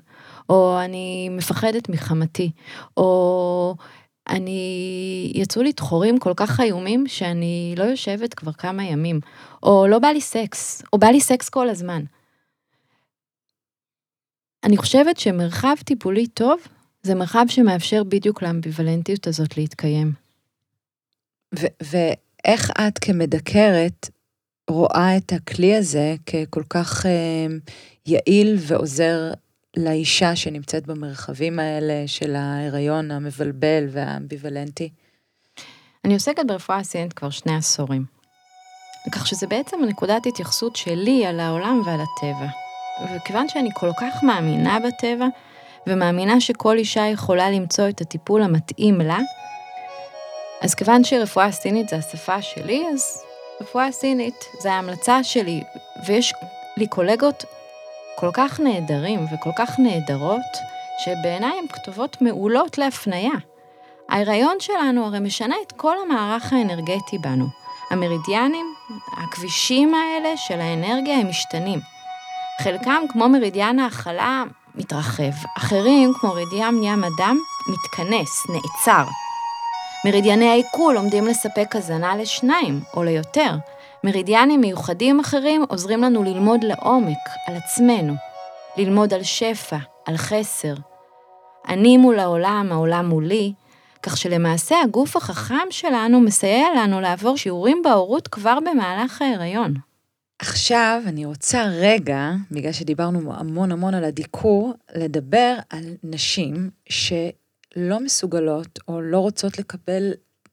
או 0.49 0.79
אני 0.85 1.29
מפחדת 1.29 1.88
מחמתי, 1.88 2.51
או 2.97 3.75
אני... 4.29 5.33
יצאו 5.35 5.62
לי 5.62 5.73
דחורים 5.73 6.18
כל 6.18 6.33
כך 6.37 6.61
איומים 6.61 7.07
שאני 7.07 7.74
לא 7.76 7.85
יושבת 7.85 8.35
כבר 8.35 8.53
כמה 8.53 8.85
ימים, 8.85 9.20
או 9.62 9.87
לא 9.89 9.99
בא 9.99 10.09
לי 10.09 10.20
סקס, 10.20 10.83
או 10.93 10.99
בא 10.99 11.07
לי 11.07 11.20
סקס 11.20 11.49
כל 11.49 11.68
הזמן. 11.68 12.03
אני 14.65 14.77
חושבת 14.77 15.19
שמרחב 15.19 15.75
טיפולי 15.85 16.27
טוב 16.27 16.61
זה 17.03 17.15
מרחב 17.15 17.45
שמאפשר 17.49 18.05
בדיוק 18.05 18.43
לאמביוולנטיות 18.43 19.27
הזאת 19.27 19.57
להתקיים. 19.57 20.13
ו- 21.59 21.67
ואיך 21.83 22.71
את 22.71 22.99
כמדקרת 22.99 24.09
רואה 24.71 25.17
את 25.17 25.33
הכלי 25.33 25.77
הזה 25.77 26.15
ככל 26.27 26.63
כך 26.71 27.07
אה, 27.07 27.47
יעיל 28.07 28.57
ועוזר 28.61 29.33
לאישה 29.77 30.37
שנמצאת 30.37 30.87
במרחבים 30.87 31.59
האלה 31.59 32.05
של 32.07 32.37
ההיריון 32.37 33.11
המבלבל 33.11 33.87
והאמביוולנטי? 33.91 34.91
אני 36.05 36.15
עוסקת 36.15 36.43
ברפואה 36.47 36.85
סינית 36.85 37.13
כבר 37.13 37.31
שני 37.31 37.57
עשורים. 37.57 38.05
כך 39.13 39.27
שזה 39.27 39.47
בעצם 39.47 39.77
נקודת 39.89 40.27
התייחסות 40.27 40.77
שלי 40.77 41.27
על 41.27 41.41
העולם 41.41 41.83
ועל 41.87 42.01
הטבע. 42.01 42.68
וכיוון 43.14 43.49
שאני 43.49 43.70
כל 43.74 43.90
כך 44.01 44.22
מאמינה 44.22 44.78
בטבע, 44.80 45.26
ומאמינה 45.86 46.40
שכל 46.40 46.76
אישה 46.76 47.07
יכולה 47.07 47.51
למצוא 47.51 47.88
את 47.88 48.01
הטיפול 48.01 48.42
המתאים 48.42 49.01
לה, 49.01 49.18
אז 50.61 50.74
כיוון 50.74 51.05
שרפואה 51.05 51.53
סינית 51.53 51.88
זה 51.88 51.96
השפה 51.96 52.42
שלי, 52.42 52.84
אז 52.92 53.22
רפואה 53.61 53.92
סינית 53.92 54.44
זה 54.61 54.72
ההמלצה 54.72 55.24
שלי, 55.24 55.62
ויש 56.07 56.34
לי 56.76 56.86
קולגות 56.86 57.44
כל 58.16 58.30
כך 58.32 58.61
נהדרים 58.61 59.26
וכל 59.32 59.51
כך 59.57 59.78
נהדרות, 59.78 60.57
שבעיניי 60.99 61.59
הן 61.59 61.68
כתובות 61.72 62.22
מעולות 62.22 62.78
להפניה. 62.78 63.32
ההיריון 64.09 64.57
שלנו 64.61 65.07
הרי 65.07 65.20
משנה 65.20 65.55
את 65.66 65.72
כל 65.72 65.94
המערך 66.03 66.53
האנרגטי 66.53 67.18
בנו. 67.18 67.46
המרידיאנים, 67.90 68.66
הכבישים 69.12 69.94
האלה 69.94 70.36
של 70.36 70.61
האנרגיה 70.61 71.18
הם 71.18 71.28
משתנים. 71.28 71.97
חלקם, 72.63 73.03
כמו 73.09 73.29
מרידיאן 73.29 73.79
ההכלה, 73.79 74.45
מתרחב, 74.75 75.33
אחרים, 75.57 76.13
כמו 76.21 76.31
מרידיאן 76.31 76.75
ים 76.83 77.05
הדם, 77.05 77.37
מתכנס, 77.69 78.47
נעצר. 78.49 79.05
מרידיאני 80.07 80.49
העיכול 80.49 80.97
עומדים 80.97 81.27
לספק 81.27 81.77
הזנה 81.77 82.17
לשניים 82.17 82.81
או 82.95 83.03
ליותר. 83.03 83.55
מרידיאנים 84.05 84.61
מיוחדים 84.61 85.21
אחרים 85.21 85.65
עוזרים 85.69 86.03
לנו 86.03 86.23
ללמוד 86.23 86.65
לעומק 86.65 87.17
על 87.47 87.57
עצמנו, 87.57 88.15
ללמוד 88.77 89.15
על 89.15 89.23
שפע, 89.23 89.77
על 90.07 90.17
חסר. 90.17 90.75
אני 91.69 91.97
מול 91.97 92.19
העולם, 92.19 92.69
העולם 92.73 93.09
מולי, 93.09 93.53
כך 94.03 94.17
שלמעשה 94.17 94.77
הגוף 94.85 95.17
החכם 95.17 95.67
שלנו 95.71 96.21
מסייע 96.21 96.67
לנו 96.77 97.01
לעבור 97.01 97.37
שיעורים 97.37 97.83
בהורות 97.85 98.29
כבר 98.29 98.59
במהלך 98.61 99.23
ההיריון. 99.23 99.88
עכשיו 100.39 101.03
אני 101.07 101.24
רוצה 101.24 101.64
רגע, 101.80 102.30
בגלל 102.51 102.72
שדיברנו 102.72 103.34
המון 103.34 103.72
המון 103.72 103.95
על 103.95 104.05
הדיקור, 104.05 104.74
לדבר 104.95 105.55
על 105.70 105.84
נשים 106.03 106.70
שלא 106.89 108.01
מסוגלות 108.01 108.78
או 108.89 109.01
לא 109.01 109.18
רוצות 109.18 109.59
לקבל 109.59 110.12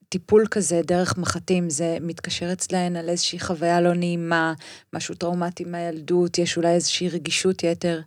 טיפול 0.09 0.45
כזה 0.51 0.81
דרך 0.81 1.17
מחטים, 1.17 1.69
זה 1.69 1.97
מתקשר 2.01 2.53
אצלהן 2.53 2.95
על 2.95 3.09
איזושהי 3.09 3.39
חוויה 3.39 3.81
לא 3.81 3.93
נעימה, 3.93 4.53
משהו 4.93 5.15
טראומטי 5.15 5.63
מהילדות, 5.63 6.38
יש 6.38 6.57
אולי 6.57 6.73
איזושהי 6.73 7.09
רגישות 7.09 7.63
יתר. 7.63 8.01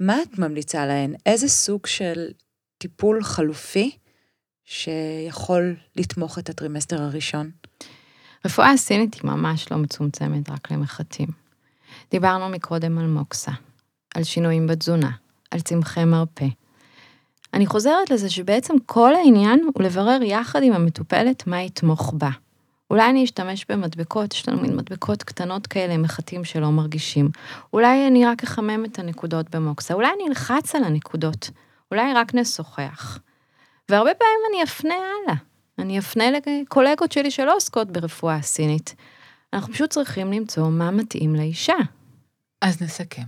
מה 0.00 0.22
את 0.22 0.38
ממליצה 0.38 0.86
להן? 0.86 1.14
איזה 1.26 1.48
סוג 1.48 1.86
של 1.86 2.28
טיפול 2.78 3.22
חלופי 3.22 3.90
שיכול 4.64 5.76
לתמוך 5.96 6.38
את 6.38 6.48
הטרימסטר 6.48 7.02
הראשון? 7.02 7.50
רפואה 8.44 8.76
סינית 8.76 9.14
היא 9.14 9.30
ממש 9.30 9.72
לא 9.72 9.78
מצומצמת 9.78 10.50
רק 10.50 10.70
למחטים. 10.70 11.28
דיברנו 12.10 12.48
מקודם 12.48 12.98
על 12.98 13.06
מוקסה, 13.06 13.52
על 14.14 14.24
שינויים 14.24 14.66
בתזונה, 14.66 15.10
על 15.50 15.60
צמחי 15.60 16.04
מרפא. 16.04 16.46
אני 17.54 17.66
חוזרת 17.66 18.10
לזה 18.10 18.30
שבעצם 18.30 18.74
כל 18.86 19.14
העניין 19.14 19.60
הוא 19.74 19.82
לברר 19.82 20.22
יחד 20.22 20.62
עם 20.62 20.72
המטופלת 20.72 21.46
מה 21.46 21.62
יתמוך 21.62 22.14
בה. 22.18 22.30
אולי 22.90 23.10
אני 23.10 23.24
אשתמש 23.24 23.66
במדבקות, 23.68 24.34
יש 24.34 24.48
לנו 24.48 24.62
מין 24.62 24.76
מדבקות 24.76 25.22
קטנות 25.22 25.66
כאלה, 25.66 25.96
מחטים 25.96 26.44
שלא 26.44 26.70
מרגישים. 26.70 27.30
אולי 27.72 28.06
אני 28.06 28.26
רק 28.26 28.42
אחמם 28.42 28.84
את 28.84 28.98
הנקודות 28.98 29.56
במוקסה, 29.56 29.94
אולי 29.94 30.08
אני 30.16 30.28
אלחץ 30.28 30.74
על 30.74 30.84
הנקודות, 30.84 31.50
אולי 31.90 32.12
רק 32.14 32.34
נשוחח. 32.34 33.18
והרבה 33.88 34.14
פעמים 34.14 34.40
אני 34.50 34.62
אפנה 34.62 34.94
הלאה. 34.94 35.36
אני 35.80 35.98
אפנה 35.98 36.24
לקולגות 36.30 37.12
שלי 37.12 37.30
שלא 37.30 37.56
עוסקות 37.56 37.90
ברפואה 37.90 38.36
הסינית. 38.36 38.94
אנחנו 39.52 39.72
פשוט 39.72 39.90
צריכים 39.90 40.32
למצוא 40.32 40.68
מה 40.70 40.90
מתאים 40.90 41.34
לאישה. 41.34 41.76
אז 42.62 42.82
נסכם. 42.82 43.22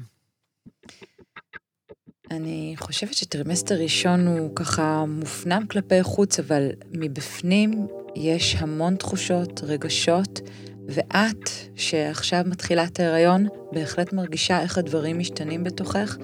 אני 2.30 2.74
חושבת 2.78 3.14
שטרימסטר 3.14 3.74
ראשון 3.74 4.26
הוא 4.26 4.56
ככה 4.56 5.04
מופנם 5.08 5.66
כלפי 5.70 6.02
חוץ, 6.02 6.38
אבל 6.38 6.68
מבפנים 6.92 7.86
יש 8.16 8.56
המון 8.58 8.96
תחושות, 8.96 9.60
רגשות, 9.64 10.40
ואת, 10.88 11.50
שעכשיו 11.76 12.42
מתחילה 12.46 12.84
את 12.84 13.00
ההיריון, 13.00 13.46
בהחלט 13.72 14.12
מרגישה 14.12 14.60
איך 14.60 14.78
הדברים 14.78 15.18
משתנים 15.18 15.64
בתוכך 15.64 16.16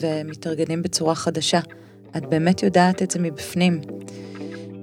ומתארגנים 0.00 0.82
בצורה 0.82 1.14
חדשה. 1.14 1.60
את 2.16 2.26
באמת 2.26 2.62
יודעת 2.62 3.02
את 3.02 3.10
זה 3.10 3.18
מבפנים. 3.18 3.80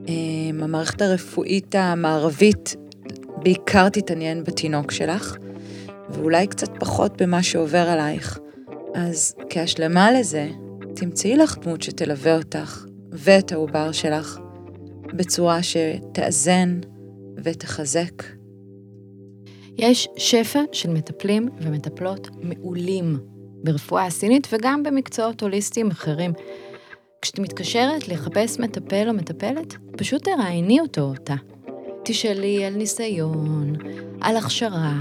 אמ, 0.08 0.64
המערכת 0.64 1.02
הרפואית 1.02 1.76
המערבית 1.76 2.76
בעיקר 3.44 3.90
תתעניין 3.90 4.44
בתינוק 4.44 4.92
שלך, 4.92 5.38
ואולי 6.10 6.48
קצת 6.48 6.70
פחות 6.80 7.22
במה 7.22 7.44
שעובר 7.44 7.90
עלייך. 7.90 8.40
אז 8.96 9.36
כהשלמה 9.50 10.12
לזה, 10.12 10.50
תמצאי 10.96 11.36
לך 11.36 11.58
דמות 11.58 11.82
שתלווה 11.82 12.38
אותך 12.38 12.86
ואת 13.12 13.52
העובר 13.52 13.92
שלך 13.92 14.40
בצורה 15.14 15.60
שתאזן 15.64 16.80
ותחזק. 17.44 18.24
יש 19.78 20.08
שפע 20.18 20.60
של 20.72 20.90
מטפלים 20.90 21.50
ומטפלות 21.62 22.30
מעולים 22.42 23.18
ברפואה 23.64 24.06
הסינית 24.06 24.48
וגם 24.52 24.84
במקצועות 24.84 25.42
הוליסטיים 25.42 25.92
אחרים. 25.92 26.34
כשאת 27.22 27.40
מתקשרת 27.40 28.08
לחפש 28.08 28.60
מטפל 28.60 29.08
או 29.08 29.14
מטפלת, 29.14 29.76
פשוט 29.98 30.24
תראייני 30.24 30.80
אותו 30.80 31.02
או 31.02 31.10
אותה. 31.10 31.36
תשאלי 32.04 32.66
על 32.66 32.74
ניסיון, 32.74 33.74
על 34.22 34.38
הכשרה, 34.38 34.94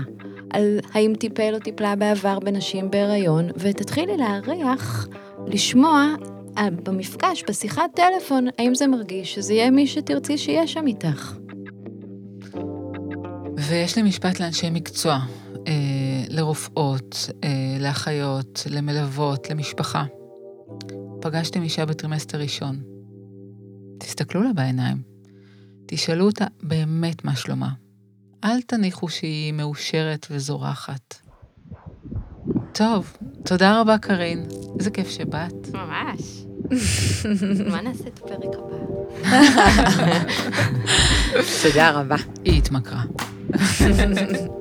על 0.51 0.79
האם 0.93 1.13
טיפל 1.19 1.55
או 1.55 1.61
טיפלה 1.61 1.97
בעבר 1.97 2.39
בנשים 2.39 2.91
בהיריון, 2.91 3.49
ותתחילי 3.57 4.17
להריח, 4.17 5.09
לשמוע 5.47 6.15
אה, 6.59 6.69
במפגש, 6.71 7.45
בשיחת 7.49 7.91
טלפון, 7.95 8.47
האם 8.59 8.75
זה 8.75 8.87
מרגיש 8.87 9.35
שזה 9.35 9.55
יהיה 9.55 9.71
מי 9.71 9.87
שתרצי 9.87 10.39
שיהיה 10.39 10.67
שם 10.67 10.87
איתך. 10.87 11.37
ויש 13.57 13.97
לי 13.97 14.03
משפט 14.03 14.41
לאנשי 14.41 14.71
מקצוע, 14.71 15.19
אה, 15.67 15.73
לרופאות, 16.29 17.31
אה, 17.45 17.49
לאחיות, 17.81 18.63
למלוות, 18.71 19.51
למשפחה. 19.51 20.05
פגשתם 21.21 21.63
אישה 21.63 21.87
בטרימסטר 21.87 22.39
ראשון. 22.39 22.83
תסתכלו 23.99 24.43
לה 24.43 24.53
בעיניים. 24.53 25.03
תשאלו 25.87 26.27
אותה 26.27 26.45
באמת 26.63 27.25
מה 27.25 27.37
שלומה. 27.37 27.73
אל 28.45 28.63
תניחו 28.63 29.09
שהיא 29.09 29.53
מאושרת 29.53 30.27
וזורחת. 30.31 31.21
טוב, 32.73 33.17
תודה 33.45 33.81
רבה, 33.81 33.99
קארין. 33.99 34.47
איזה 34.79 34.91
כיף 34.91 35.09
שבאת. 35.09 35.69
ממש. 35.73 36.45
מה 37.71 37.81
נעשה 37.81 38.07
את 38.07 38.19
הפרק 38.19 38.55
הבא? 38.55 38.77
תודה 41.63 41.91
רבה. 41.91 42.17
היא 42.45 42.59
התמכרה. 42.59 43.03